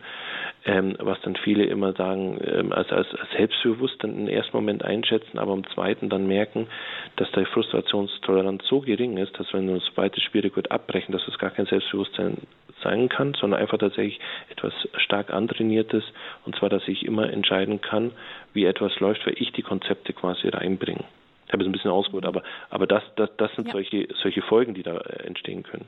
[0.65, 4.83] ähm, was dann viele immer sagen, ähm, als, als, als selbstbewusst dann im ersten Moment
[4.83, 6.67] einschätzen, aber im zweiten dann merken,
[7.15, 11.37] dass die Frustrationstoleranz so gering ist, dass wenn uns beide Spiele gut abbrechen, dass es
[11.39, 12.37] gar kein Selbstbewusstsein
[12.83, 14.19] sein kann, sondern einfach tatsächlich
[14.49, 16.03] etwas stark antrainiertes,
[16.45, 18.11] und zwar, dass ich immer entscheiden kann,
[18.53, 21.03] wie etwas läuft, weil ich die Konzepte quasi reinbringe.
[21.47, 23.73] Ich habe es ein bisschen ausgeholt, aber, aber das, das, das sind ja.
[23.73, 25.85] solche, solche Folgen, die da äh, entstehen können.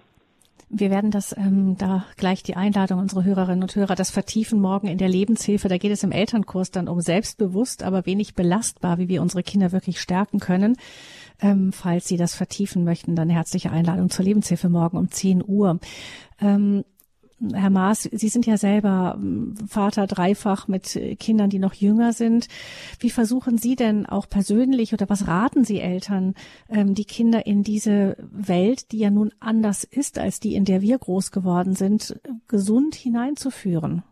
[0.75, 4.87] Wir werden das ähm, da gleich die Einladung unserer Hörerinnen und Hörer, das vertiefen morgen
[4.87, 5.67] in der Lebenshilfe.
[5.67, 9.71] Da geht es im Elternkurs dann um selbstbewusst, aber wenig belastbar, wie wir unsere Kinder
[9.71, 10.75] wirklich stärken können.
[11.41, 15.79] Ähm, falls Sie das vertiefen möchten, dann herzliche Einladung zur Lebenshilfe morgen um 10 Uhr.
[16.41, 16.83] Ähm,
[17.53, 22.47] Herr Maas, Sie sind ja selber ähm, Vater dreifach mit Kindern, die noch jünger sind.
[22.99, 26.35] Wie versuchen Sie denn auch persönlich oder was raten Sie Eltern,
[26.69, 30.81] ähm, die Kinder in diese Welt, die ja nun anders ist als die, in der
[30.81, 34.03] wir groß geworden sind, gesund hineinzuführen?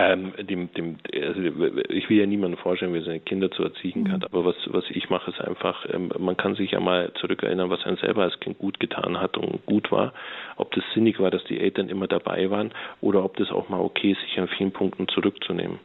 [0.00, 1.40] Ähm, dem, dem, also
[1.88, 4.22] ich will ja niemandem vorstellen, wie er seine Kinder zu erziehen mhm.
[4.22, 7.84] aber was, was ich mache, ist einfach, ähm, man kann sich ja mal zurückerinnern, was
[7.84, 10.12] einem selber als Kind gut getan hat und gut war.
[10.56, 13.80] Ob das sinnig war, dass die Eltern immer dabei waren oder ob das auch mal
[13.80, 15.80] okay ist, sich an vielen Punkten zurückzunehmen.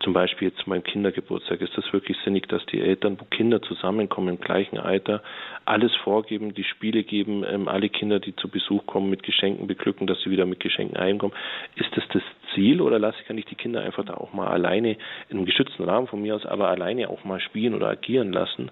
[0.00, 3.60] Zum Beispiel jetzt zu meinem Kindergeburtstag ist das wirklich sinnig, dass die Eltern, wo Kinder
[3.62, 5.22] zusammenkommen im gleichen Alter,
[5.64, 10.06] alles vorgeben, die Spiele geben, ähm, alle Kinder, die zu Besuch kommen, mit Geschenken beglücken,
[10.06, 11.34] dass sie wieder mit Geschenken einkommen.
[11.76, 12.22] Ist das das
[12.54, 14.96] Ziel oder lasse kann ich die Kinder einfach da auch mal alleine
[15.28, 18.70] in einem geschützten Rahmen von mir aus, aber alleine auch mal spielen oder agieren lassen?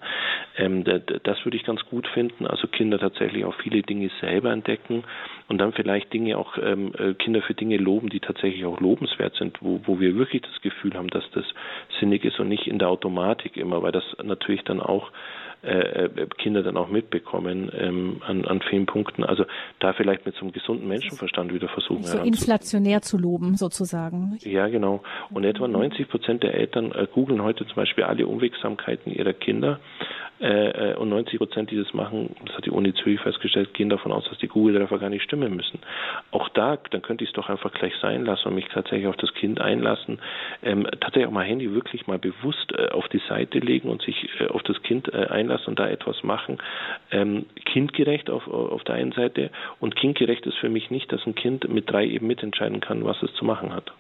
[0.57, 2.47] Ähm, das würde ich ganz gut finden.
[2.47, 5.05] Also Kinder tatsächlich auch viele Dinge selber entdecken
[5.49, 9.35] und dann vielleicht Dinge auch ähm, äh, Kinder für Dinge loben, die tatsächlich auch lobenswert
[9.37, 11.45] sind, wo, wo wir wirklich das Gefühl haben, dass das
[12.01, 15.11] sinnig ist und nicht in der Automatik immer, weil das natürlich dann auch
[15.63, 19.25] äh, äh, Kinder dann auch mitbekommen ähm, an, an vielen Punkten.
[19.25, 19.45] Also
[19.81, 22.05] da vielleicht mit so einem gesunden Menschenverstand wieder versuchen.
[22.05, 24.39] So inflationär zu loben sozusagen.
[24.43, 25.03] Ja, genau.
[25.31, 29.81] Und etwa 90 Prozent der Eltern äh, googeln heute zum Beispiel alle Unwegsamkeiten ihrer Kinder
[30.41, 33.89] äh, äh und 90 Prozent, die das machen, das hat die Uni Zürich festgestellt, gehen
[33.89, 35.80] davon aus, dass die Google-Treffer gar nicht stimmen müssen.
[36.30, 39.16] Auch da, dann könnte ich es doch einfach gleich sein lassen und mich tatsächlich auf
[39.16, 40.18] das Kind einlassen.
[40.62, 44.28] Ähm, tatsächlich auch mal Handy wirklich mal bewusst äh, auf die Seite legen und sich
[44.41, 46.59] äh, auf das Kind äh, einlassen und da etwas machen.
[47.11, 51.34] Ähm, kindgerecht auf, auf der einen Seite und kindgerecht ist für mich nicht, dass ein
[51.34, 53.93] Kind mit drei eben mitentscheiden kann, was es zu machen hat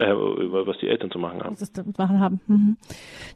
[0.00, 1.56] äh, was die Eltern zu machen haben.
[1.60, 2.40] Was machen haben.
[2.46, 2.76] Mhm.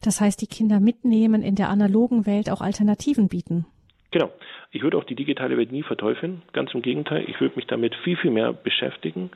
[0.03, 3.67] Das heißt, die Kinder mitnehmen, in der analogen Welt auch Alternativen bieten.
[4.11, 4.31] Genau.
[4.71, 6.43] Ich würde auch die digitale Welt nie verteufeln.
[6.53, 7.25] Ganz im Gegenteil.
[7.29, 9.31] Ich würde mich damit viel, viel mehr beschäftigen.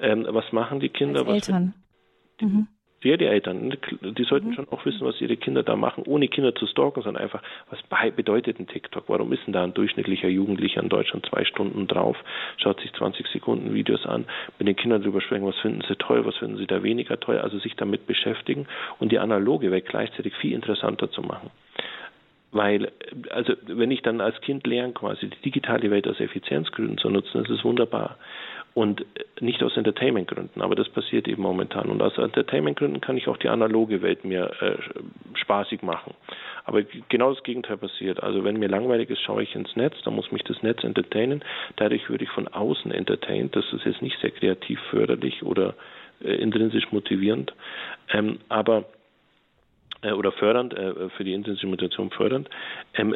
[0.00, 1.20] Ähm, was machen die Kinder?
[1.26, 1.74] Als Eltern.
[2.40, 2.68] Die, mhm.
[3.02, 4.54] Ja, die Eltern, die sollten mhm.
[4.54, 7.80] schon auch wissen, was ihre Kinder da machen, ohne Kinder zu stalken, sondern einfach, was
[8.16, 9.04] bedeutet ein TikTok?
[9.06, 12.16] Warum ist denn da ein durchschnittlicher Jugendlicher in Deutschland zwei Stunden drauf,
[12.56, 14.24] schaut sich 20 Sekunden Videos an,
[14.58, 17.38] mit den Kindern drüber sprechen, was finden sie toll, was finden sie da weniger toll,
[17.38, 18.66] also sich damit beschäftigen
[18.98, 21.50] und die analoge Welt gleichzeitig viel interessanter zu machen.
[22.50, 22.90] Weil,
[23.30, 27.44] also wenn ich dann als Kind lerne, quasi die digitale Welt aus Effizienzgründen zu nutzen,
[27.44, 28.16] das ist wunderbar
[28.78, 29.04] und
[29.40, 31.88] nicht aus Entertainmentgründen, aber das passiert eben momentan.
[31.88, 34.76] Und aus Entertainmentgründen kann ich auch die analoge Welt mir äh,
[35.36, 36.14] spaßig machen.
[36.64, 38.22] Aber genau das Gegenteil passiert.
[38.22, 41.42] Also wenn mir langweilig ist, schaue ich ins Netz, dann muss mich das Netz entertainen.
[41.74, 43.56] Dadurch würde ich von außen entertained.
[43.56, 45.74] Das ist jetzt nicht sehr kreativ förderlich oder
[46.22, 47.52] äh, intrinsisch motivierend.
[48.12, 48.84] Ähm, aber
[50.02, 52.48] oder fördernd, äh, für die intensivste Mutation fördernd.
[52.94, 53.14] Ähm,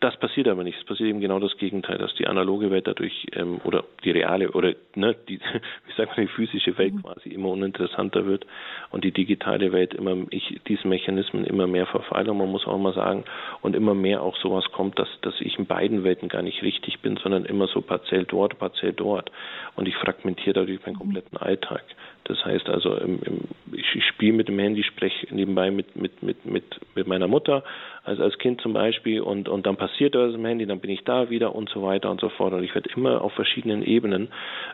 [0.00, 0.78] das passiert aber nicht.
[0.78, 4.50] Es passiert eben genau das Gegenteil, dass die analoge Welt dadurch ähm, oder die reale
[4.52, 5.40] oder ne, die,
[5.86, 7.02] wie sagt man, die physische Welt mhm.
[7.02, 8.46] quasi immer uninteressanter wird
[8.90, 12.30] und die digitale Welt immer ich diesen Mechanismen immer mehr verfeile.
[12.30, 13.24] Und man muss auch mal sagen,
[13.62, 17.00] und immer mehr auch sowas kommt, dass, dass ich in beiden Welten gar nicht richtig
[17.00, 19.30] bin, sondern immer so partiell dort, partiell dort.
[19.74, 21.00] Und ich fragmentiere dadurch meinen mhm.
[21.00, 21.82] kompletten Alltag.
[22.24, 23.40] Das heißt also, im, im,
[23.72, 26.64] ich, spiele mit dem Handy, spreche nebenbei mit, mit, mit, mit,
[26.94, 27.62] mit meiner Mutter,
[28.02, 31.04] also als Kind zum Beispiel, und, und dann passiert was im Handy, dann bin ich
[31.04, 32.54] da wieder und so weiter und so fort.
[32.54, 34.28] Und ich werde immer auf verschiedenen Ebenen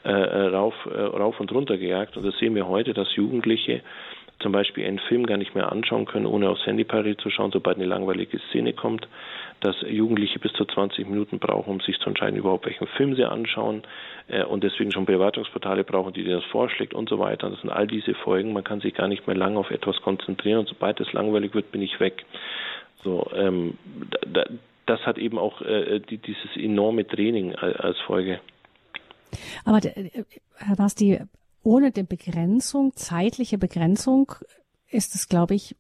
[0.05, 2.17] äh, äh rauf, äh, rauf und runter gejagt.
[2.17, 3.83] Und das sehen wir heute, dass Jugendliche
[4.41, 7.51] zum Beispiel einen Film gar nicht mehr anschauen können, ohne aufs Handy parallel zu schauen,
[7.53, 9.07] sobald eine langweilige Szene kommt,
[9.61, 13.25] dass Jugendliche bis zu 20 Minuten brauchen, um sich zu entscheiden, überhaupt welchen Film sie
[13.25, 13.83] anschauen
[14.29, 17.51] äh, und deswegen schon Bewertungsportale brauchen, die dir das vorschlägt und so weiter.
[17.51, 18.53] Das sind all diese Folgen.
[18.53, 21.73] Man kann sich gar nicht mehr lange auf etwas konzentrieren und sobald es langweilig wird,
[21.73, 22.25] bin ich weg.
[23.03, 23.79] So, ähm,
[24.27, 24.45] da,
[24.87, 28.41] das hat eben auch äh, die, dieses enorme Training als Folge.
[29.65, 30.11] Aber äh,
[30.57, 31.21] Herr Basti,
[31.63, 34.33] ohne die Begrenzung, zeitliche Begrenzung,
[34.91, 35.77] ist es, glaube ich,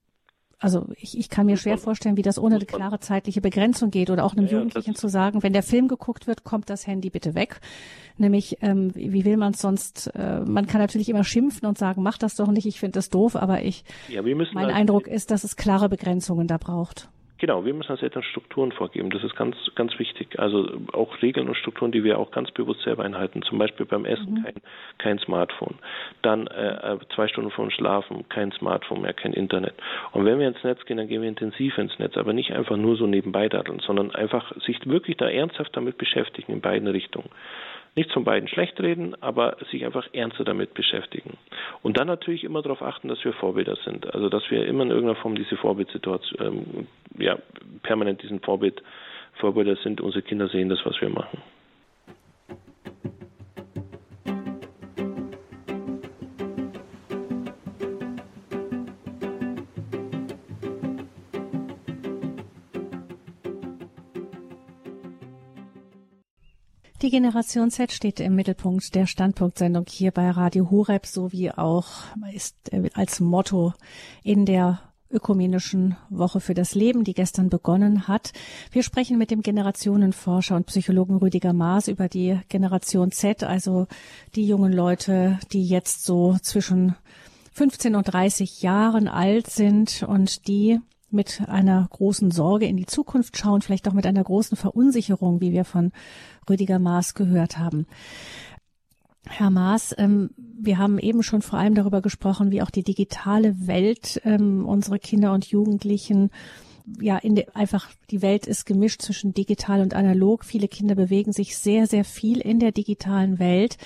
[0.61, 4.11] also ich, ich kann mir schwer vorstellen, wie das ohne eine klare zeitliche Begrenzung geht
[4.11, 7.09] oder auch einem ja, Jugendlichen zu sagen, wenn der Film geguckt wird, kommt das Handy
[7.09, 7.61] bitte weg.
[8.19, 10.09] Nämlich, ähm, wie will man es sonst?
[10.15, 13.09] Äh, man kann natürlich immer schimpfen und sagen, mach das doch nicht, ich finde das
[13.09, 17.09] doof, aber ich, ja, mein halt Eindruck ist, dass es klare Begrenzungen da braucht.
[17.41, 19.09] Genau, wir müssen als Eltern Strukturen vorgeben.
[19.09, 20.38] Das ist ganz, ganz wichtig.
[20.38, 23.41] Also auch Regeln und Strukturen, die wir auch ganz bewusst selber einhalten.
[23.41, 24.45] Zum Beispiel beim Essen mhm.
[24.45, 24.55] kein,
[24.99, 25.78] kein Smartphone.
[26.20, 29.72] Dann äh, zwei Stunden vor dem Schlafen kein Smartphone mehr, kein Internet.
[30.12, 32.76] Und wenn wir ins Netz gehen, dann gehen wir intensiv ins Netz, aber nicht einfach
[32.76, 37.30] nur so nebenbei daddeln, sondern einfach sich wirklich da ernsthaft damit beschäftigen in beiden Richtungen
[37.97, 41.36] nichts von beiden schlecht reden, aber sich einfach ernster damit beschäftigen.
[41.82, 44.12] Und dann natürlich immer darauf achten, dass wir Vorbilder sind.
[44.14, 46.86] Also dass wir immer in irgendeiner Form diese Vorbildsituation, ähm,
[47.18, 47.38] ja,
[47.82, 48.82] permanent diesen Vorbild,
[49.34, 50.01] Vorbilder sind.
[50.01, 51.38] Unsere Kinder sehen das, was wir machen.
[67.03, 71.86] Die Generation Z steht im Mittelpunkt der Standpunktsendung hier bei Radio Horeb, sowie auch
[72.34, 73.72] ist äh, als Motto
[74.22, 74.80] in der
[75.11, 78.34] ökumenischen Woche für das Leben, die gestern begonnen hat.
[78.70, 83.86] Wir sprechen mit dem Generationenforscher und Psychologen Rüdiger Maas über die Generation Z, also
[84.34, 86.96] die jungen Leute, die jetzt so zwischen
[87.53, 90.80] 15 und 30 Jahren alt sind und die
[91.13, 95.53] mit einer großen Sorge in die Zukunft schauen, vielleicht auch mit einer großen Verunsicherung, wie
[95.53, 95.93] wir von
[96.49, 97.87] Rüdiger Maas gehört haben.
[99.27, 103.67] Herr Maas, ähm, wir haben eben schon vor allem darüber gesprochen, wie auch die digitale
[103.67, 106.31] Welt ähm, unsere Kinder und Jugendlichen
[107.01, 110.45] ja, in de, einfach die Welt ist gemischt zwischen digital und analog.
[110.45, 113.77] Viele Kinder bewegen sich sehr, sehr viel in der digitalen Welt.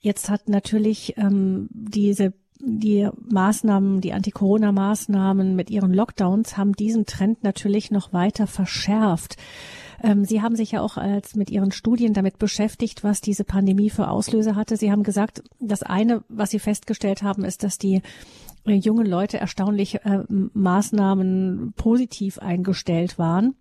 [0.00, 2.32] Jetzt hat natürlich ähm, diese
[2.62, 9.36] die Maßnahmen, die Anti-Corona-Maßnahmen mit ihren Lockdowns haben diesen Trend natürlich noch weiter verschärft.
[10.02, 13.90] Ähm, Sie haben sich ja auch als mit Ihren Studien damit beschäftigt, was diese Pandemie
[13.90, 14.76] für Auslöser hatte.
[14.76, 18.02] Sie haben gesagt, das eine, was Sie festgestellt haben, ist, dass die
[18.66, 23.54] äh, jungen Leute erstaunlich äh, Maßnahmen positiv eingestellt waren.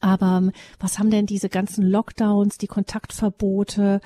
[0.00, 4.00] Aber ähm, was haben denn diese ganzen Lockdowns, die Kontaktverbote,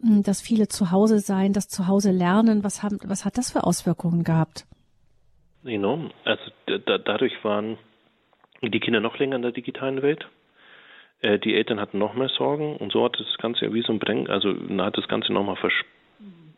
[0.00, 3.52] hm, dass viele zu Hause sein, das zu Hause lernen, was haben, was hat das
[3.52, 4.66] für Auswirkungen gehabt?
[5.64, 6.10] Enorm.
[6.24, 7.78] Also da, dadurch waren
[8.62, 10.28] die Kinder noch länger in der digitalen Welt.
[11.20, 13.98] Äh, die Eltern hatten noch mehr Sorgen und so hat das Ganze wie so ein
[13.98, 15.56] Brenn, also hat das Ganze nochmal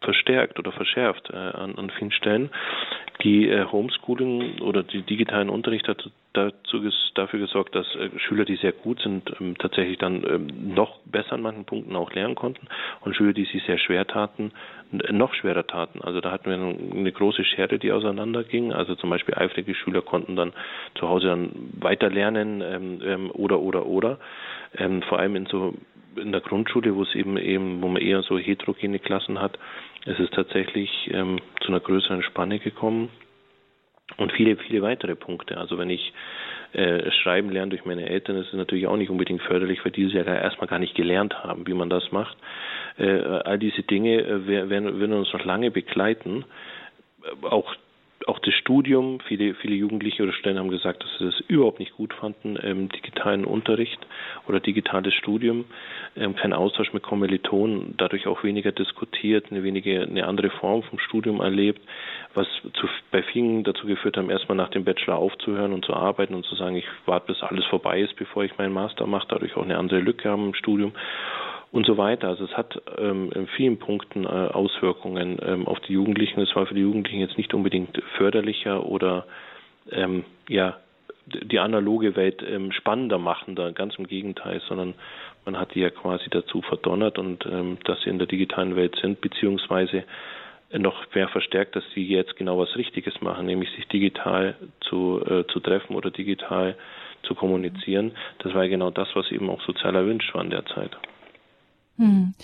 [0.01, 2.51] verstärkt oder verschärft äh, an, an vielen Stellen.
[3.25, 6.83] Die äh, Homeschooling oder die digitalen Unterricht hat dazu
[7.14, 11.33] dafür gesorgt, dass äh, Schüler, die sehr gut sind, ähm, tatsächlich dann ähm, noch besser
[11.33, 12.66] an manchen Punkten auch lernen konnten
[13.01, 14.53] und Schüler, die sich sehr schwer taten,
[15.11, 16.03] noch schwerer taten.
[16.03, 18.72] Also da hatten wir eine große Schere, die auseinanderging.
[18.72, 20.53] Also zum Beispiel eifrige Schüler konnten dann
[20.95, 21.51] zu Hause dann
[21.81, 24.18] weiter lernen ähm, ähm, oder oder oder.
[24.77, 25.75] Ähm, vor allem in so
[26.16, 29.59] in der Grundschule, wo es eben eben, wo man eher so heterogene Klassen hat,
[30.07, 33.11] ist es tatsächlich ähm, zu einer größeren Spanne gekommen
[34.17, 35.57] und viele, viele weitere Punkte.
[35.57, 36.13] Also wenn ich
[36.73, 40.05] äh, schreiben lerne durch meine Eltern, ist es natürlich auch nicht unbedingt förderlich, weil die
[40.05, 42.37] es ja erstmal gar nicht gelernt haben, wie man das macht.
[42.99, 46.45] Äh, all diese Dinge äh, werden, werden uns noch lange begleiten.
[47.43, 47.75] Auch
[48.27, 51.95] auch das Studium, viele, viele Jugendliche oder Studenten haben gesagt, dass sie das überhaupt nicht
[51.97, 53.99] gut fanden, ähm, digitalen Unterricht
[54.49, 55.64] oder digitales Studium,
[56.16, 60.99] ähm, kein Austausch mit Kommilitonen, dadurch auch weniger diskutiert, eine wenige, eine andere Form vom
[60.99, 61.83] Studium erlebt,
[62.35, 66.35] was zu, bei vielen dazu geführt haben, erstmal nach dem Bachelor aufzuhören und zu arbeiten
[66.35, 69.57] und zu sagen, ich warte bis alles vorbei ist, bevor ich meinen Master mache, dadurch
[69.57, 70.93] auch eine andere Lücke haben im Studium
[71.75, 72.29] und so weiter.
[72.29, 76.41] Also es hat ähm, in vielen Punkten äh, Auswirkungen ähm, auf die Jugendlichen.
[76.41, 79.27] Es war für die Jugendlichen jetzt nicht unbedingt förderlicher oder
[79.91, 80.77] ähm, ja
[81.27, 84.95] die analoge Welt ähm, spannender machender, ganz im Gegenteil, sondern
[85.45, 88.97] man hat die ja quasi dazu verdonnert und ähm, dass sie in der digitalen Welt
[89.03, 90.05] sind, beziehungsweise
[90.70, 95.45] noch mehr verstärkt, dass sie jetzt genau was Richtiges machen, nämlich sich digital zu, äh,
[95.49, 96.77] zu treffen oder digital
[97.25, 98.12] zu kommunizieren.
[98.39, 100.97] Das war ja genau das, was eben auch sozial erwünscht war in der Zeit.
[101.97, 102.35] Hm.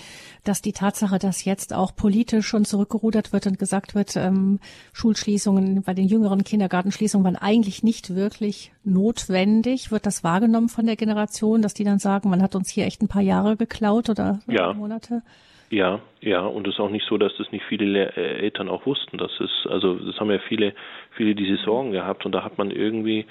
[0.45, 4.61] Dass die Tatsache, dass jetzt auch politisch schon zurückgerudert wird und gesagt wird, ähm,
[4.93, 10.97] Schulschließungen bei den jüngeren Kindergartenschließungen waren eigentlich nicht wirklich notwendig, wird das wahrgenommen von der
[10.97, 14.39] Generation, dass die dann sagen, man hat uns hier echt ein paar Jahre geklaut oder
[14.47, 14.73] ja.
[14.73, 15.23] Monate?
[15.71, 18.87] Ja, ja, und es ist auch nicht so, dass das nicht viele äh, Eltern auch
[18.87, 19.19] wussten.
[19.19, 20.75] Das ist, also das haben ja viele,
[21.17, 23.27] viele diese Sorgen gehabt und da hat man irgendwie,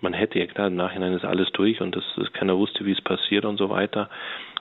[0.00, 2.92] man hätte ja klar, im Nachhinein ist alles durch und das, das keiner wusste, wie
[2.92, 4.08] es passiert und so weiter.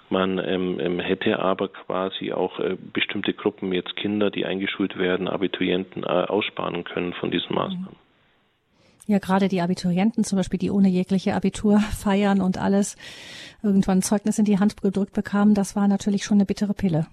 [0.10, 5.28] Man ähm, ähm, hätte aber quasi auch äh, bestimmte Gruppen, jetzt Kinder, die eingeschult werden,
[5.28, 7.96] Abiturienten äh, aussparen können von diesen Maßnahmen.
[9.06, 12.96] Ja, gerade die Abiturienten zum Beispiel, die ohne jegliche Abitur feiern und alles
[13.64, 17.08] irgendwann Zeugnis in die Hand gedrückt bekamen, das war natürlich schon eine bittere Pille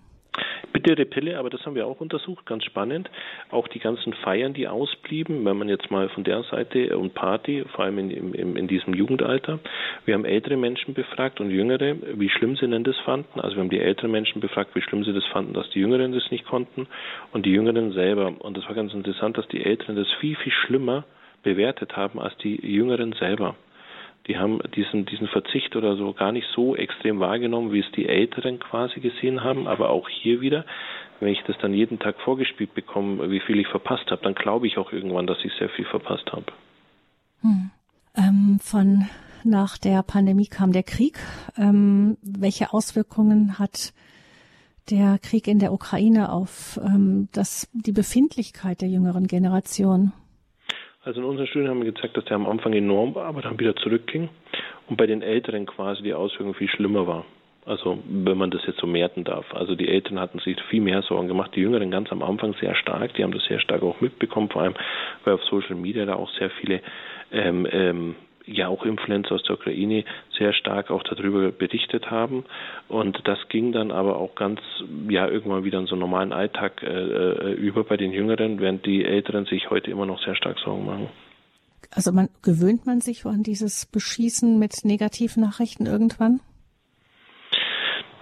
[0.73, 3.11] bittere Pille, aber das haben wir auch untersucht, ganz spannend.
[3.51, 7.65] Auch die ganzen Feiern, die ausblieben, wenn man jetzt mal von der Seite und Party,
[7.75, 9.59] vor allem in, in, in diesem Jugendalter.
[10.05, 13.41] Wir haben ältere Menschen befragt und jüngere, wie schlimm sie denn das fanden.
[13.41, 16.13] Also wir haben die älteren Menschen befragt, wie schlimm sie das fanden, dass die Jüngeren
[16.13, 16.87] das nicht konnten
[17.33, 18.35] und die Jüngeren selber.
[18.39, 21.05] Und das war ganz interessant, dass die Älteren das viel, viel schlimmer
[21.43, 23.55] bewertet haben als die Jüngeren selber
[24.27, 28.09] die haben diesen, diesen Verzicht oder so gar nicht so extrem wahrgenommen, wie es die
[28.09, 29.67] Älteren quasi gesehen haben.
[29.67, 30.65] Aber auch hier wieder,
[31.21, 34.67] wenn ich das dann jeden Tag vorgespielt bekomme, wie viel ich verpasst habe, dann glaube
[34.67, 36.47] ich auch irgendwann, dass ich sehr viel verpasst habe.
[37.43, 37.71] Hm.
[38.17, 39.07] Ähm, von
[39.45, 41.19] nach der Pandemie kam der Krieg.
[41.57, 43.93] Ähm, welche Auswirkungen hat
[44.91, 50.13] der Krieg in der Ukraine auf ähm, das, die Befindlichkeit der jüngeren Generation?
[51.07, 53.61] Also in unseren Studien haben wir gezeigt, dass der am Anfang enorm war, aber dann
[53.61, 54.29] wieder zurückging
[54.89, 57.25] und bei den Älteren quasi die Auswirkung viel schlimmer war.
[57.65, 59.47] Also wenn man das jetzt so merken darf.
[59.55, 62.75] Also die Älteren hatten sich viel mehr Sorgen gemacht, die Jüngeren ganz am Anfang sehr
[62.75, 64.75] stark, die haben das sehr stark auch mitbekommen, vor allem
[65.23, 66.81] weil auf Social Media da auch sehr viele
[67.31, 68.17] ähm, ähm,
[68.47, 70.05] ja auch Influencer aus der Ukraine
[70.39, 72.45] sehr stark auch darüber berichtet haben.
[72.89, 74.61] Und das ging dann aber auch ganz,
[75.09, 78.87] ja, irgendwann wieder in so einen normalen Alltag äh, äh, über bei den Jüngeren, während
[78.87, 81.09] die Älteren sich heute immer noch sehr stark Sorgen machen.
[81.91, 86.41] Also man gewöhnt man sich an dieses Beschießen mit negativen Nachrichten irgendwann?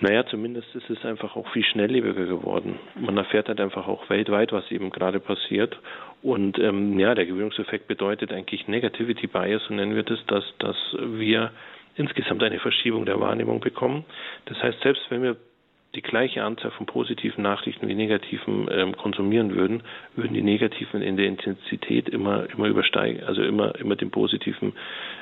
[0.04, 2.78] Naja, zumindest ist es einfach auch viel schnelllebiger geworden.
[2.94, 5.78] Man erfährt halt einfach auch weltweit, was eben gerade passiert.
[6.22, 10.76] Und ähm, ja, der Gewöhnungseffekt bedeutet eigentlich Negativity Bias, so nennen wir das, dass, dass
[11.00, 11.52] wir
[11.96, 14.04] insgesamt eine Verschiebung der Wahrnehmung bekommen.
[14.44, 15.36] Das heißt, selbst wenn wir
[15.94, 19.82] die gleiche Anzahl von positiven Nachrichten wie negativen ähm, konsumieren würden,
[20.16, 24.72] würden die negativen in der Intensität immer immer übersteigen, also immer immer den positiven,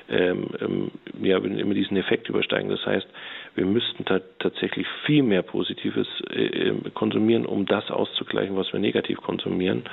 [0.09, 0.91] ähm, ähm,
[1.22, 2.70] ja, würden immer diesen Effekt übersteigen.
[2.70, 3.07] Das heißt,
[3.55, 4.05] wir müssten
[4.39, 9.85] tatsächlich viel mehr Positives äh, ähm, konsumieren, um das auszugleichen, was wir negativ konsumieren,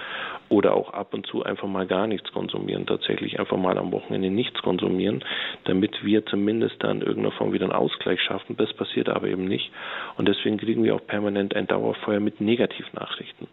[0.48, 4.30] oder auch ab und zu einfach mal gar nichts konsumieren, tatsächlich einfach mal am Wochenende
[4.30, 5.24] nichts konsumieren,
[5.66, 8.56] damit wir zumindest dann in irgendeiner Form wieder einen Ausgleich schaffen.
[8.58, 9.72] Das passiert aber eben nicht,
[10.18, 13.48] und deswegen kriegen wir auch permanent ein Dauerfeuer mit Negativnachrichten.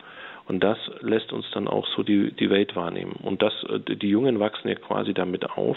[0.49, 3.17] Und das lässt uns dann auch so die, die Welt wahrnehmen.
[3.23, 5.77] Und das, äh, die Jungen wachsen ja quasi damit auf.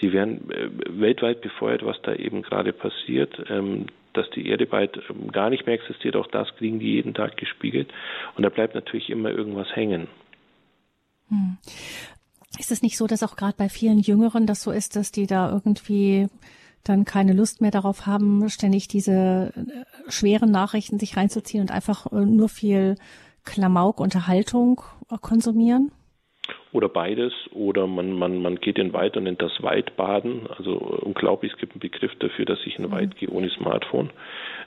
[0.00, 0.68] Die werden äh,
[1.00, 3.42] weltweit befeuert, was da eben gerade passiert.
[3.48, 7.14] Ähm, dass die Erde bald ähm, gar nicht mehr existiert, auch das kriegen die jeden
[7.14, 7.92] Tag gespiegelt.
[8.36, 10.06] Und da bleibt natürlich immer irgendwas hängen.
[11.28, 11.58] Hm.
[12.58, 15.26] Ist es nicht so, dass auch gerade bei vielen Jüngeren das so ist, dass die
[15.26, 16.28] da irgendwie
[16.84, 22.10] dann keine Lust mehr darauf haben, ständig diese äh, schweren Nachrichten sich reinzuziehen und einfach
[22.12, 22.96] nur viel
[23.44, 24.80] Klamauk, Unterhaltung
[25.20, 25.90] konsumieren?
[26.72, 30.48] Oder beides, oder man, man, man geht in den Wald und nennt das Waldbaden.
[30.58, 32.96] Also unglaublich, es gibt einen Begriff dafür, dass ich in den mhm.
[32.96, 34.10] Wald gehe ohne Smartphone.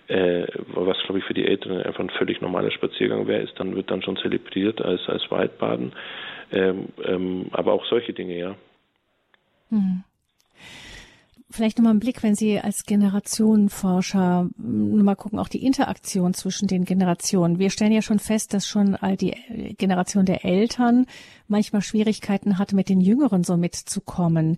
[0.07, 3.75] Äh, was, glaube ich, für die Eltern einfach ein völlig normaler Spaziergang wäre, ist dann,
[3.75, 5.91] wird dann schon zelebriert als, als Waldbaden.
[6.53, 8.55] Ähm, ähm, aber auch solche Dinge, ja.
[9.69, 10.03] Mhm.
[11.49, 16.67] Vielleicht nochmal einen Blick, wenn Sie als Generationenforscher hm, nochmal gucken, auch die Interaktion zwischen
[16.67, 17.57] den Generationen.
[17.57, 19.33] Wir stellen ja schon fest, dass schon all die
[19.77, 21.05] Generation der Eltern
[21.47, 24.57] manchmal Schwierigkeiten hat, mit den Jüngeren so mitzukommen.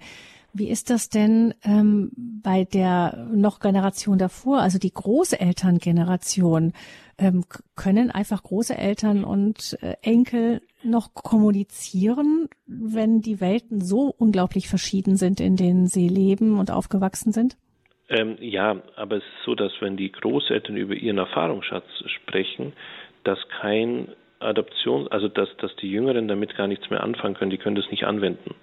[0.53, 6.73] Wie ist das denn ähm, bei der noch Generation davor, also die Großelterngeneration?
[7.17, 7.43] Ähm,
[7.75, 15.39] können einfach Großeltern und äh, Enkel noch kommunizieren, wenn die Welten so unglaublich verschieden sind,
[15.39, 17.57] in denen sie leben und aufgewachsen sind?
[18.09, 22.73] Ähm, ja, aber es ist so, dass wenn die Großeltern über ihren Erfahrungsschatz sprechen,
[23.23, 27.57] dass kein Adoption, also dass, dass die Jüngeren damit gar nichts mehr anfangen können, die
[27.57, 28.55] können das nicht anwenden.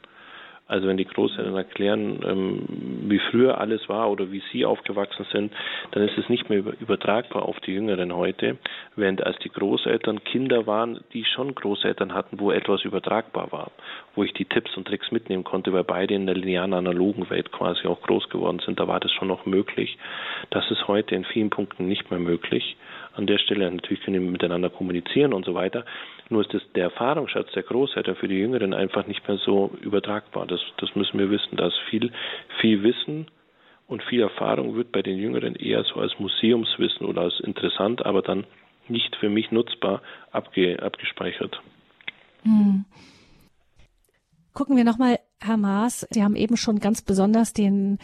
[0.68, 2.62] Also wenn die Großeltern erklären, ähm,
[3.08, 5.52] wie früher alles war oder wie sie aufgewachsen sind,
[5.92, 8.58] dann ist es nicht mehr übertragbar auf die Jüngeren heute,
[8.96, 13.70] während als die Großeltern Kinder waren, die schon Großeltern hatten, wo etwas übertragbar war,
[14.16, 17.52] wo ich die Tipps und Tricks mitnehmen konnte, weil beide in der linearen analogen Welt
[17.52, 19.96] quasi auch groß geworden sind, da war das schon noch möglich.
[20.50, 22.76] Das ist heute in vielen Punkten nicht mehr möglich.
[23.14, 25.84] An der Stelle natürlich können wir miteinander kommunizieren und so weiter.
[26.28, 30.46] Nur ist das, der Erfahrungsschatz der Großeltern für die Jüngeren einfach nicht mehr so übertragbar.
[30.46, 31.56] Das, das müssen wir wissen.
[31.56, 32.12] Da ist viel,
[32.60, 33.28] viel Wissen
[33.86, 38.22] und viel Erfahrung wird bei den Jüngeren eher so als Museumswissen oder als interessant, aber
[38.22, 38.44] dann
[38.88, 40.02] nicht für mich nutzbar
[40.32, 41.60] abge, abgespeichert.
[42.42, 42.84] Hm.
[44.52, 47.98] Gucken wir nochmal Herr Maas, Sie haben eben schon ganz besonders den,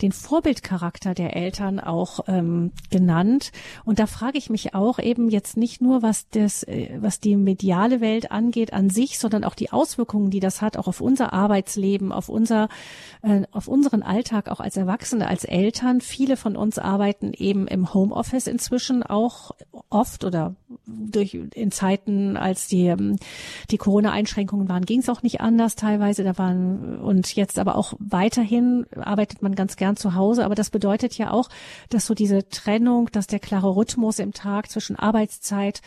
[0.00, 3.52] den Vorbildcharakter der Eltern auch ähm, genannt.
[3.84, 7.36] Und da frage ich mich auch eben jetzt nicht nur, was das, äh, was die
[7.36, 11.34] mediale Welt angeht an sich, sondern auch die Auswirkungen, die das hat, auch auf unser
[11.34, 12.70] Arbeitsleben, auf unser,
[13.20, 16.00] äh, auf unseren Alltag, auch als Erwachsene, als Eltern.
[16.00, 19.50] Viele von uns arbeiten eben im Homeoffice inzwischen auch
[19.90, 23.16] oft oder durch in Zeiten, als die, ähm,
[23.70, 26.24] die Corona-Einschränkungen waren, ging es auch nicht anders teilweise.
[26.24, 30.44] Da waren und jetzt aber auch weiterhin arbeitet man ganz gern zu Hause.
[30.44, 31.48] Aber das bedeutet ja auch,
[31.90, 35.80] dass so diese Trennung, dass der klare Rhythmus im Tag zwischen Arbeitszeit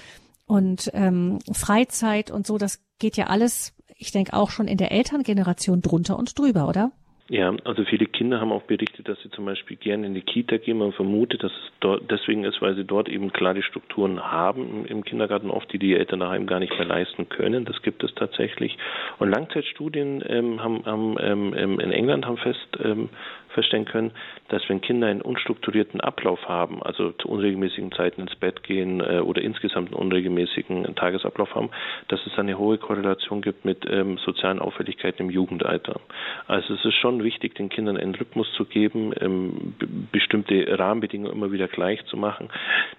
[0.45, 4.91] und ähm, Freizeit und so, das geht ja alles, ich denke auch schon in der
[4.91, 6.91] Elterngeneration drunter und drüber, oder?
[7.31, 10.57] Ja, also viele Kinder haben auch berichtet, dass sie zum Beispiel gerne in die Kita
[10.57, 10.79] gehen.
[10.79, 15.05] Man vermutet, dass es dort deswegen ist, weil sie dort eben klare Strukturen haben im
[15.05, 17.63] Kindergarten oft, die die Eltern daheim gar nicht mehr leisten können.
[17.63, 18.77] Das gibt es tatsächlich.
[19.17, 23.07] Und Langzeitstudien ähm, haben, haben ähm, in England haben fest ähm,
[23.51, 24.11] feststellen können,
[24.49, 29.19] dass wenn Kinder einen unstrukturierten Ablauf haben, also zu unregelmäßigen Zeiten ins Bett gehen äh,
[29.19, 31.69] oder insgesamt einen unregelmäßigen Tagesablauf haben,
[32.07, 35.99] dass es eine hohe Korrelation gibt mit ähm, sozialen Auffälligkeiten im Jugendalter.
[36.47, 39.75] Also es ist schon wichtig, den Kindern einen Rhythmus zu geben, ähm,
[40.11, 42.49] bestimmte Rahmenbedingungen immer wieder gleich zu machen.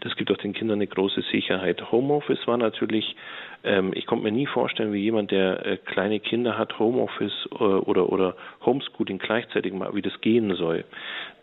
[0.00, 1.90] Das gibt auch den Kindern eine große Sicherheit.
[1.90, 3.16] Homeoffice war natürlich
[3.64, 7.54] ähm, ich konnte mir nie vorstellen, wie jemand, der äh, kleine Kinder hat, Homeoffice äh,
[7.62, 8.34] oder, oder
[8.64, 10.82] Homeschooling gleichzeitig mal, wie das gehen soll.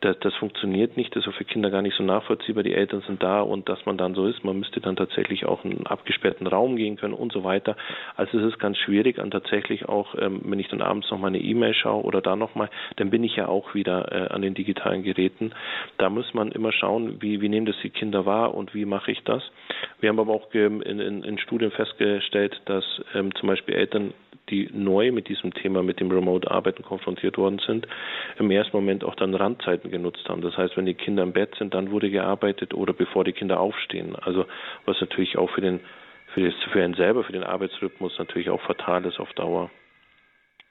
[0.02, 2.64] Das, das funktioniert nicht, das ist für Kinder gar nicht so nachvollziehbar.
[2.64, 5.66] Die Eltern sind da und dass man dann so ist, man müsste dann tatsächlich auch
[5.66, 7.76] in einen abgesperrten Raum gehen können und so weiter.
[8.16, 11.28] Also es ist ganz schwierig und tatsächlich auch, ähm, wenn ich dann abends noch mal
[11.28, 14.42] eine E-Mail schaue oder da noch mal, dann bin ich ja auch wieder äh, an
[14.42, 15.52] den digitalen Geräten.
[15.98, 19.12] Da muss man immer schauen, wie, wie nehmen das die Kinder wahr und wie mache
[19.12, 19.44] ich das.
[20.00, 22.84] Wir haben aber auch in, in, in Studien festgestellt, festgestellt, dass
[23.14, 24.14] ähm, zum Beispiel Eltern,
[24.50, 27.88] die neu mit diesem Thema, mit dem Remote-Arbeiten konfrontiert worden sind,
[28.40, 30.42] im ersten Moment auch dann Randzeiten genutzt haben.
[30.42, 33.60] Das heißt, wenn die Kinder im Bett sind, dann wurde gearbeitet oder bevor die Kinder
[33.60, 34.16] aufstehen.
[34.16, 34.46] Also
[34.86, 35.80] was natürlich auch für den
[36.34, 39.72] für, das, für einen selber, für den Arbeitsrhythmus natürlich auch fatal ist auf Dauer.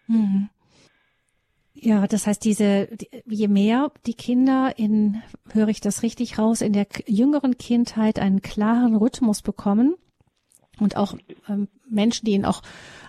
[0.06, 0.48] Mhm.
[1.74, 2.88] Ja, das heißt, diese,
[3.24, 8.40] je mehr die Kinder in, höre ich das richtig raus, in der jüngeren Kindheit einen
[8.40, 9.94] klaren Rhythmus bekommen,
[10.80, 11.14] und auch
[11.48, 12.62] ähm, Menschen, die ihnen auch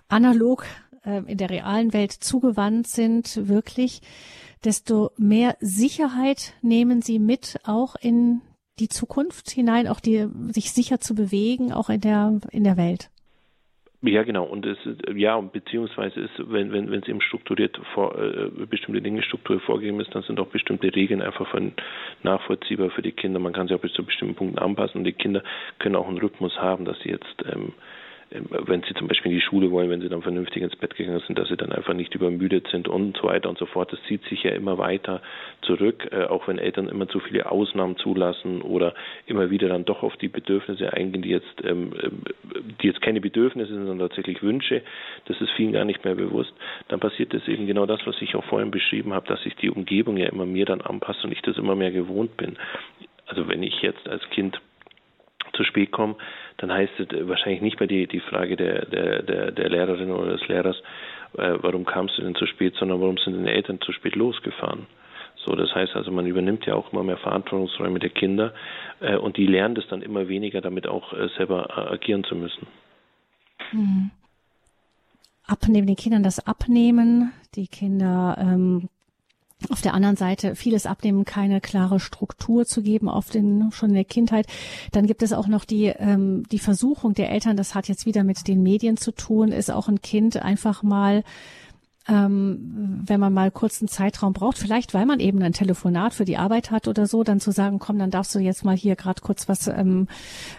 [0.08, 0.66] analog
[1.06, 4.02] äh, in der realen Welt zugewandt sind, wirklich,
[4.64, 8.42] desto mehr Sicherheit nehmen sie mit, auch in
[8.80, 13.10] die Zukunft hinein, auch die, sich sicher zu bewegen, auch in der, in der Welt.
[14.02, 14.46] Ja, genau.
[14.46, 14.78] Und es
[15.14, 20.00] ja, beziehungsweise ist, wenn, wenn, wenn es eben strukturiert vor, äh, bestimmte Dinge strukturiert vorgegeben
[20.00, 21.74] ist, dann sind auch bestimmte Regeln einfach von
[22.24, 23.40] nachvollziehbar für die Kinder.
[23.40, 25.44] Man kann sie auch bis zu bestimmten Punkten anpassen und die Kinder
[25.80, 27.74] können auch einen Rhythmus haben, dass sie jetzt ähm,
[28.32, 31.22] wenn sie zum Beispiel in die Schule wollen, wenn sie dann vernünftig ins Bett gegangen
[31.26, 33.92] sind, dass sie dann einfach nicht übermüdet sind und so weiter und so fort.
[33.92, 35.22] Das zieht sich ja immer weiter
[35.62, 38.94] zurück, äh, auch wenn Eltern immer zu viele Ausnahmen zulassen oder
[39.26, 42.22] immer wieder dann doch auf die Bedürfnisse eingehen, die jetzt, ähm, ähm,
[42.82, 44.84] die jetzt keine Bedürfnisse sind, sondern tatsächlich Wünsche.
[45.26, 46.54] Das ist vielen gar nicht mehr bewusst.
[46.88, 49.72] Dann passiert es eben genau das, was ich auch vorhin beschrieben habe, dass sich die
[49.72, 52.58] Umgebung ja immer mehr dann anpasst und ich das immer mehr gewohnt bin.
[53.26, 54.60] Also wenn ich jetzt als Kind
[55.60, 56.16] zu spät komme,
[56.58, 60.38] dann heißt es wahrscheinlich nicht mehr die, die Frage der, der, der, der Lehrerin oder
[60.38, 60.78] des Lehrers,
[61.38, 64.88] äh, warum kamst du denn zu spät, sondern warum sind deine Eltern zu spät losgefahren.
[65.46, 68.54] So, das heißt also, man übernimmt ja auch immer mehr Verantwortungsräume der Kinder
[69.02, 72.36] äh, und die lernen das dann immer weniger, damit auch äh, selber äh, agieren zu
[72.36, 72.68] müssen.
[73.74, 74.12] Mhm.
[75.46, 78.90] Abnehmen, den Kindern das Abnehmen, die Kinder ähm,
[79.70, 83.96] auf der anderen Seite vieles abnehmen, keine klare Struktur zu geben, auf den, schon in
[83.96, 84.48] der Kindheit.
[84.92, 88.24] Dann gibt es auch noch die, ähm, die Versuchung der Eltern, das hat jetzt wieder
[88.24, 91.24] mit den Medien zu tun, ist auch ein Kind einfach mal
[92.08, 96.26] ähm, wenn man mal kurz einen Zeitraum braucht, vielleicht weil man eben ein Telefonat für
[96.26, 98.96] die Arbeit hat oder so, dann zu sagen, komm, dann darfst du jetzt mal hier
[98.96, 100.08] gerade kurz was ähm,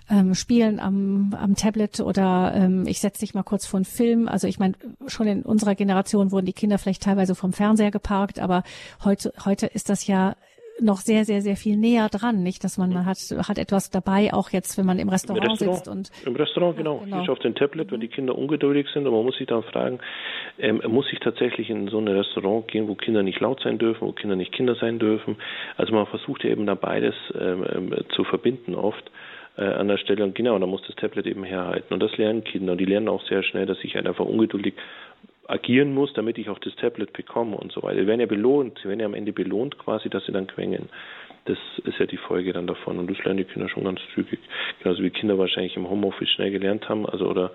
[0.08, 4.28] ähm, spielen am, am Tablet oder ähm, ich setze dich mal kurz vor einen Film.
[4.28, 4.74] Also ich meine,
[5.06, 8.62] schon in unserer Generation wurden die Kinder vielleicht teilweise vom Fernseher geparkt, aber
[9.04, 10.36] heute, heute ist das ja
[10.82, 12.64] noch sehr, sehr, sehr viel näher dran, nicht?
[12.64, 15.76] Dass man, man hat, hat etwas dabei, auch jetzt, wenn man im Restaurant, Im Restaurant
[15.76, 16.10] sitzt und.
[16.26, 16.98] Im Restaurant, genau.
[16.98, 17.22] Ja, genau.
[17.22, 19.98] Ich auf dem Tablet, wenn die Kinder ungeduldig sind und man muss sich dann fragen,
[20.58, 24.06] ähm, muss ich tatsächlich in so ein Restaurant gehen, wo Kinder nicht laut sein dürfen,
[24.06, 25.36] wo Kinder nicht Kinder sein dürfen?
[25.76, 29.10] Also man versucht ja eben da beides ähm, ähm zu verbinden oft
[29.60, 30.24] äh, an der Stelle.
[30.24, 31.92] Und genau, da muss das Tablet eben herhalten.
[31.92, 32.72] Und das lernen Kinder.
[32.72, 34.74] Und die lernen auch sehr schnell, dass ich halt einfach ungeduldig
[35.46, 38.00] agieren muss, damit ich auch das Tablet bekomme und so weiter.
[38.00, 40.88] Sie werden ja belohnt, sie werden ja am Ende belohnt quasi, dass sie dann quengeln.
[41.46, 44.38] Das ist ja die Folge dann davon und das lernen die Kinder schon ganz zügig.
[44.82, 47.50] Genauso wie Kinder wahrscheinlich im Homeoffice schnell gelernt haben, also oder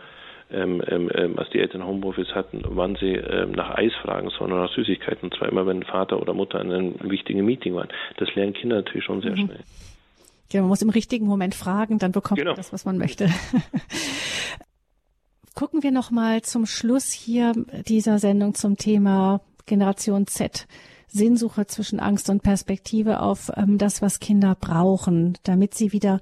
[0.51, 4.51] ähm, ähm, ähm als die Eltern Homeoffice hatten, wann sie ähm, nach Eis fragen sollen
[4.51, 5.29] oder nach Süßigkeiten.
[5.29, 7.89] Und zwar immer, wenn Vater oder Mutter in einem wichtigen Meeting waren.
[8.17, 9.45] Das lernen Kinder natürlich schon sehr mhm.
[9.45, 9.59] schnell.
[10.51, 12.51] Ja, man muss im richtigen Moment fragen, dann bekommt genau.
[12.51, 13.29] man das, was man möchte.
[15.55, 17.53] Gucken wir noch mal zum Schluss hier
[17.87, 20.67] dieser Sendung zum Thema Generation Z.
[21.07, 26.19] Sinnsuche zwischen Angst und Perspektive auf ähm, das, was Kinder brauchen, damit sie wieder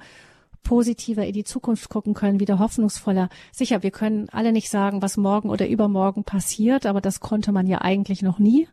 [0.63, 3.30] positiver in die Zukunft gucken können, wieder hoffnungsvoller.
[3.51, 7.67] Sicher, wir können alle nicht sagen, was morgen oder übermorgen passiert, aber das konnte man
[7.67, 8.67] ja eigentlich noch nie.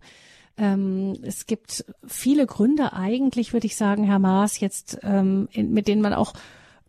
[0.61, 5.89] Ähm, es gibt viele Gründe eigentlich, würde ich sagen, Herr Maas, jetzt ähm, in, mit
[5.89, 6.35] denen man auch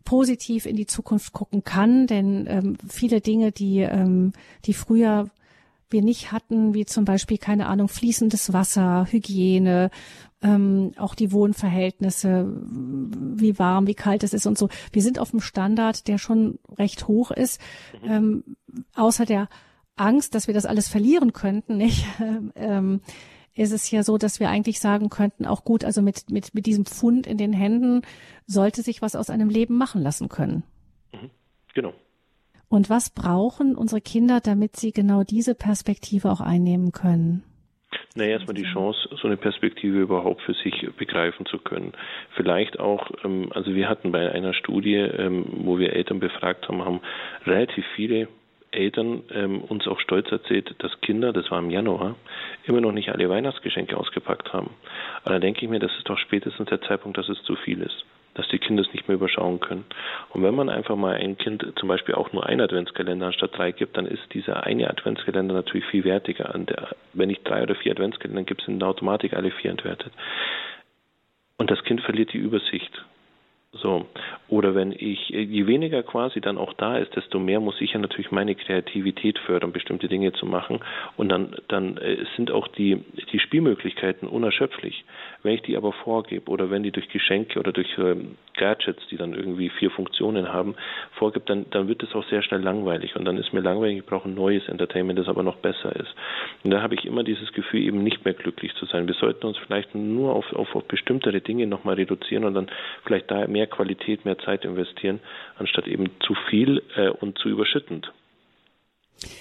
[0.04, 4.32] positiv in die Zukunft gucken kann, denn ähm, viele Dinge, die, ähm,
[4.66, 5.30] die früher
[5.88, 9.90] wir nicht hatten, wie zum Beispiel, keine Ahnung, fließendes Wasser, Hygiene,
[10.42, 14.68] ähm, auch die Wohnverhältnisse, wie warm, wie kalt es ist und so.
[14.92, 17.60] Wir sind auf einem Standard, der schon recht hoch ist,
[18.02, 18.10] mhm.
[18.10, 18.44] ähm,
[18.94, 19.48] außer der
[19.96, 22.06] Angst, dass wir das alles verlieren könnten, nicht?
[22.54, 23.00] ähm,
[23.54, 26.66] ist es ja so, dass wir eigentlich sagen könnten, auch gut, also mit, mit, mit
[26.66, 28.02] diesem Fund in den Händen
[28.46, 30.62] sollte sich was aus einem Leben machen lassen können.
[31.12, 31.30] Mhm.
[31.74, 31.94] Genau.
[32.68, 37.44] Und was brauchen unsere Kinder, damit sie genau diese Perspektive auch einnehmen können?
[38.14, 41.92] Na, erstmal die Chance, so eine Perspektive überhaupt für sich begreifen zu können.
[42.34, 46.84] Vielleicht auch, ähm, also wir hatten bei einer Studie, ähm, wo wir Eltern befragt haben,
[46.84, 47.00] haben
[47.44, 48.28] relativ viele
[48.72, 52.16] Eltern ähm, uns auch stolz erzählt, dass Kinder, das war im Januar,
[52.64, 54.70] immer noch nicht alle Weihnachtsgeschenke ausgepackt haben.
[55.22, 57.82] Aber da denke ich mir, das ist doch spätestens der Zeitpunkt, dass es zu viel
[57.82, 58.04] ist
[58.34, 59.84] dass die Kinder es nicht mehr überschauen können.
[60.30, 63.72] Und wenn man einfach mal ein Kind zum Beispiel auch nur einen Adventskalender anstatt drei
[63.72, 66.52] gibt, dann ist dieser eine Adventskalender natürlich viel wertiger.
[66.56, 70.12] Der, wenn ich drei oder vier Adventskalender gibt, sind in der Automatik alle vier entwertet.
[71.58, 73.04] Und das Kind verliert die Übersicht.
[73.74, 74.06] So.
[74.48, 77.98] Oder wenn ich, je weniger quasi dann auch da ist, desto mehr muss ich ja
[77.98, 80.80] natürlich meine Kreativität fördern, bestimmte Dinge zu machen.
[81.16, 83.02] Und dann, dann äh, sind auch die,
[83.32, 85.04] die Spielmöglichkeiten unerschöpflich.
[85.42, 89.16] Wenn ich die aber vorgebe oder wenn die durch Geschenke oder durch ähm, Gadgets, die
[89.16, 90.76] dann irgendwie vier Funktionen haben,
[91.12, 93.16] vorgibt, dann, dann wird es auch sehr schnell langweilig.
[93.16, 96.14] Und dann ist mir langweilig, ich brauche ein neues Entertainment, das aber noch besser ist.
[96.62, 99.06] Und da habe ich immer dieses Gefühl, eben nicht mehr glücklich zu sein.
[99.06, 102.70] Wir sollten uns vielleicht nur auf, auf, auf bestimmtere Dinge nochmal reduzieren und dann
[103.04, 105.20] vielleicht da mehr Qualität, mehr Zeit investieren,
[105.58, 108.12] anstatt eben zu viel äh, und zu überschüttend.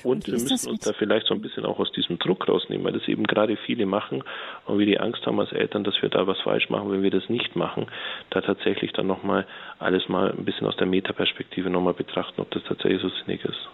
[0.04, 2.94] Und wir müssen uns da vielleicht so ein bisschen auch aus diesem Druck rausnehmen, weil
[2.94, 4.24] das eben gerade viele machen
[4.66, 7.12] und wir die Angst haben als Eltern, dass wir da was falsch machen, wenn wir
[7.12, 7.88] das nicht machen,
[8.30, 9.48] da tatsächlich dann nochmal
[9.80, 13.70] alles mal ein bisschen aus der Metaperspektive nochmal betrachten, ob das tatsächlich so sinnig ist.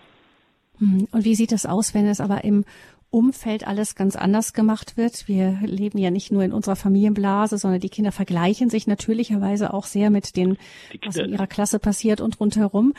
[0.79, 2.65] Hm, und wie sieht das aus, wenn es aber im
[3.09, 5.27] Umfeld alles ganz anders gemacht wird.
[5.27, 9.85] Wir leben ja nicht nur in unserer Familienblase, sondern die Kinder vergleichen sich natürlicherweise auch
[9.85, 10.57] sehr mit den,
[11.05, 12.93] was in ihrer Klasse passiert und rundherum.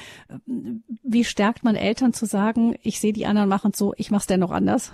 [1.03, 4.27] Wie stärkt man Eltern zu sagen, ich sehe die anderen machen so, ich mache es
[4.27, 4.93] dennoch anders?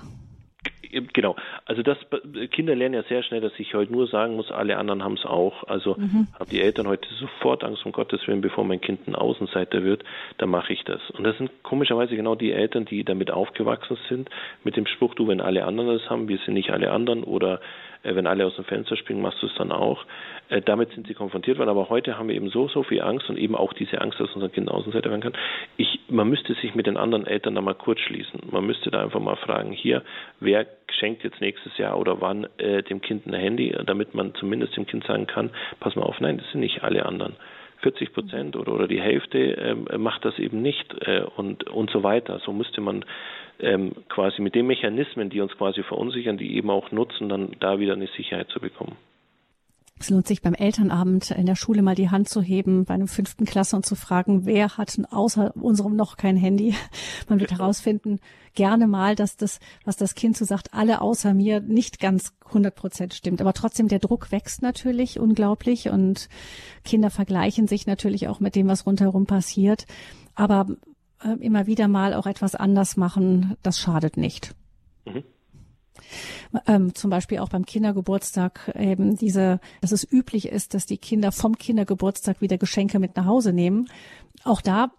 [1.12, 1.36] Genau.
[1.64, 1.99] Also das
[2.51, 5.24] Kinder lernen ja sehr schnell, dass ich heute nur sagen muss, alle anderen haben es
[5.24, 5.64] auch.
[5.64, 6.28] Also mhm.
[6.38, 10.05] haben die Eltern heute sofort Angst um Gottes Willen, bevor mein Kind ein Außenseiter wird,
[10.38, 11.01] dann mache ich das.
[11.11, 14.30] Und das sind komischerweise genau die Eltern, die damit aufgewachsen sind,
[14.62, 17.55] mit dem Spruch, du, wenn alle anderen das haben, wir sind nicht alle anderen oder
[17.55, 17.59] äh,
[18.05, 20.05] wenn alle aus dem Fenster springen, machst du es dann auch.
[20.48, 21.70] Äh, damit sind sie konfrontiert worden.
[21.70, 24.34] Aber heute haben wir eben so, so viel Angst und eben auch diese Angst, dass
[24.34, 25.34] unser Kind Außenseiter werden kann.
[25.76, 28.40] Ich, man müsste sich mit den anderen Eltern da mal kurz schließen.
[28.50, 30.02] Man müsste da einfach mal fragen, hier,
[30.40, 30.66] wer
[30.98, 34.86] schenkt jetzt nächstes Jahr oder wann äh, dem Kind ein Handy, damit man zumindest dem
[34.86, 35.50] Kind sagen kann,
[35.80, 37.36] pass mal auf, nein, das sind nicht alle anderen.
[37.85, 42.03] 40 Prozent oder, oder die Hälfte ähm, macht das eben nicht äh, und, und so
[42.03, 42.41] weiter.
[42.45, 43.05] So müsste man
[43.61, 47.78] ähm, quasi mit den Mechanismen, die uns quasi verunsichern, die eben auch nutzen, dann da
[47.78, 48.97] wieder eine Sicherheit zu bekommen.
[50.01, 53.07] Es lohnt sich beim Elternabend in der Schule mal die Hand zu heben, bei einem
[53.07, 56.74] fünften Klasse und zu fragen, wer hat außer unserem noch kein Handy.
[57.28, 58.18] Man wird herausfinden,
[58.55, 62.74] gerne mal, dass das, was das Kind so sagt, alle außer mir nicht ganz 100
[62.74, 63.40] Prozent stimmt.
[63.40, 66.28] Aber trotzdem, der Druck wächst natürlich unglaublich und
[66.84, 69.86] Kinder vergleichen sich natürlich auch mit dem, was rundherum passiert.
[70.34, 70.66] Aber
[71.22, 74.55] äh, immer wieder mal auch etwas anders machen, das schadet nicht.
[75.07, 75.22] Mhm
[76.66, 81.32] ähm, zum Beispiel auch beim Kindergeburtstag eben diese, dass es üblich ist, dass die Kinder
[81.32, 83.88] vom Kindergeburtstag wieder Geschenke mit nach Hause nehmen.
[84.45, 84.90] Auch da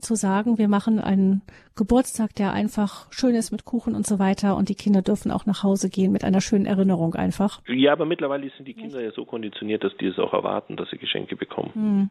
[0.00, 1.42] zu sagen, wir machen einen
[1.76, 5.46] Geburtstag, der einfach schön ist mit Kuchen und so weiter und die Kinder dürfen auch
[5.46, 7.60] nach Hause gehen mit einer schönen Erinnerung einfach.
[7.68, 10.90] Ja, aber mittlerweile sind die Kinder ja so konditioniert, dass die es auch erwarten, dass
[10.90, 11.70] sie Geschenke bekommen.
[11.74, 12.10] Hm.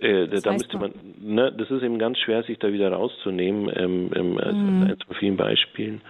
[0.00, 4.10] Äh, da müsste man, ne, das ist eben ganz schwer, sich da wieder rauszunehmen, ähm,
[4.14, 4.82] ähm, als hm.
[4.84, 6.02] eins von vielen Beispielen.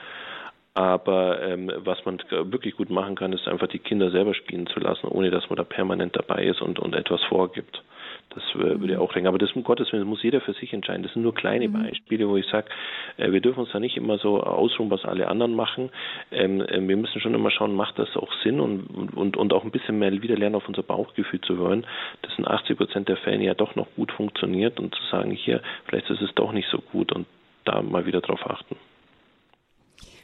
[0.78, 4.78] Aber ähm, was man wirklich gut machen kann, ist einfach die Kinder selber spielen zu
[4.78, 7.82] lassen, ohne dass man da permanent dabei ist und, und etwas vorgibt.
[8.30, 9.30] Das äh, würde auch länger.
[9.30, 11.02] Aber das um Gottes Willen muss jeder für sich entscheiden.
[11.02, 11.82] Das sind nur kleine mhm.
[11.82, 12.68] Beispiele, wo ich sage,
[13.16, 15.90] äh, wir dürfen uns da nicht immer so ausruhen, was alle anderen machen.
[16.30, 19.64] Ähm, äh, wir müssen schon immer schauen, macht das auch Sinn und, und, und auch
[19.64, 21.88] ein bisschen mehr wieder lernen, auf unser Bauchgefühl zu hören,
[22.22, 25.60] das in 80 Prozent der Fälle ja doch noch gut funktioniert und zu sagen, hier,
[25.86, 27.26] vielleicht ist es doch nicht so gut und
[27.64, 28.76] da mal wieder drauf achten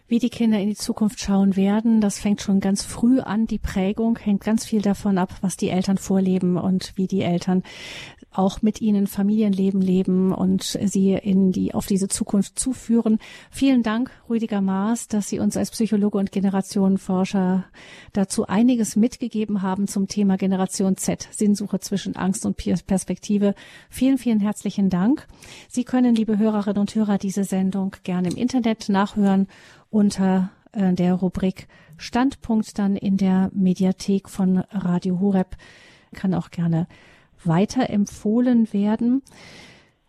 [0.07, 2.01] wie die Kinder in die Zukunft schauen werden.
[2.01, 3.47] Das fängt schon ganz früh an.
[3.47, 7.63] Die Prägung hängt ganz viel davon ab, was die Eltern vorleben und wie die Eltern
[8.31, 13.19] auch mit ihnen Familienleben leben und sie in die, auf diese Zukunft zuführen.
[13.51, 17.65] Vielen Dank, Rüdiger Maas, dass Sie uns als Psychologe und Generationenforscher
[18.13, 23.55] dazu einiges mitgegeben haben zum Thema Generation Z, Sinnsuche zwischen Angst und Perspektive.
[23.89, 25.27] Vielen, vielen herzlichen Dank.
[25.69, 29.47] Sie können, liebe Hörerinnen und Hörer, diese Sendung gerne im Internet nachhören
[29.95, 35.57] unter äh, der Rubrik Standpunkt dann in der Mediathek von Radio Horeb.
[36.13, 36.89] Kann auch gerne
[37.45, 39.23] weiterempfohlen werden.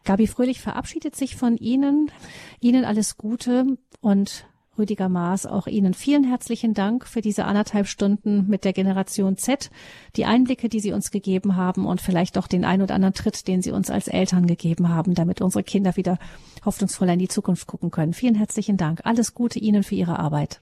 [0.03, 2.11] Gabi Fröhlich verabschiedet sich von Ihnen.
[2.59, 8.47] Ihnen alles Gute und Rüdiger Maas, auch Ihnen vielen herzlichen Dank für diese anderthalb Stunden
[8.47, 9.69] mit der Generation Z,
[10.15, 13.47] die Einblicke, die Sie uns gegeben haben und vielleicht auch den ein oder anderen Tritt,
[13.47, 16.17] den Sie uns als Eltern gegeben haben, damit unsere Kinder wieder
[16.65, 18.13] hoffnungsvoller in die Zukunft gucken können.
[18.13, 19.01] Vielen herzlichen Dank.
[19.03, 20.61] Alles Gute Ihnen für Ihre Arbeit.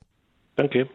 [0.55, 0.89] Danke.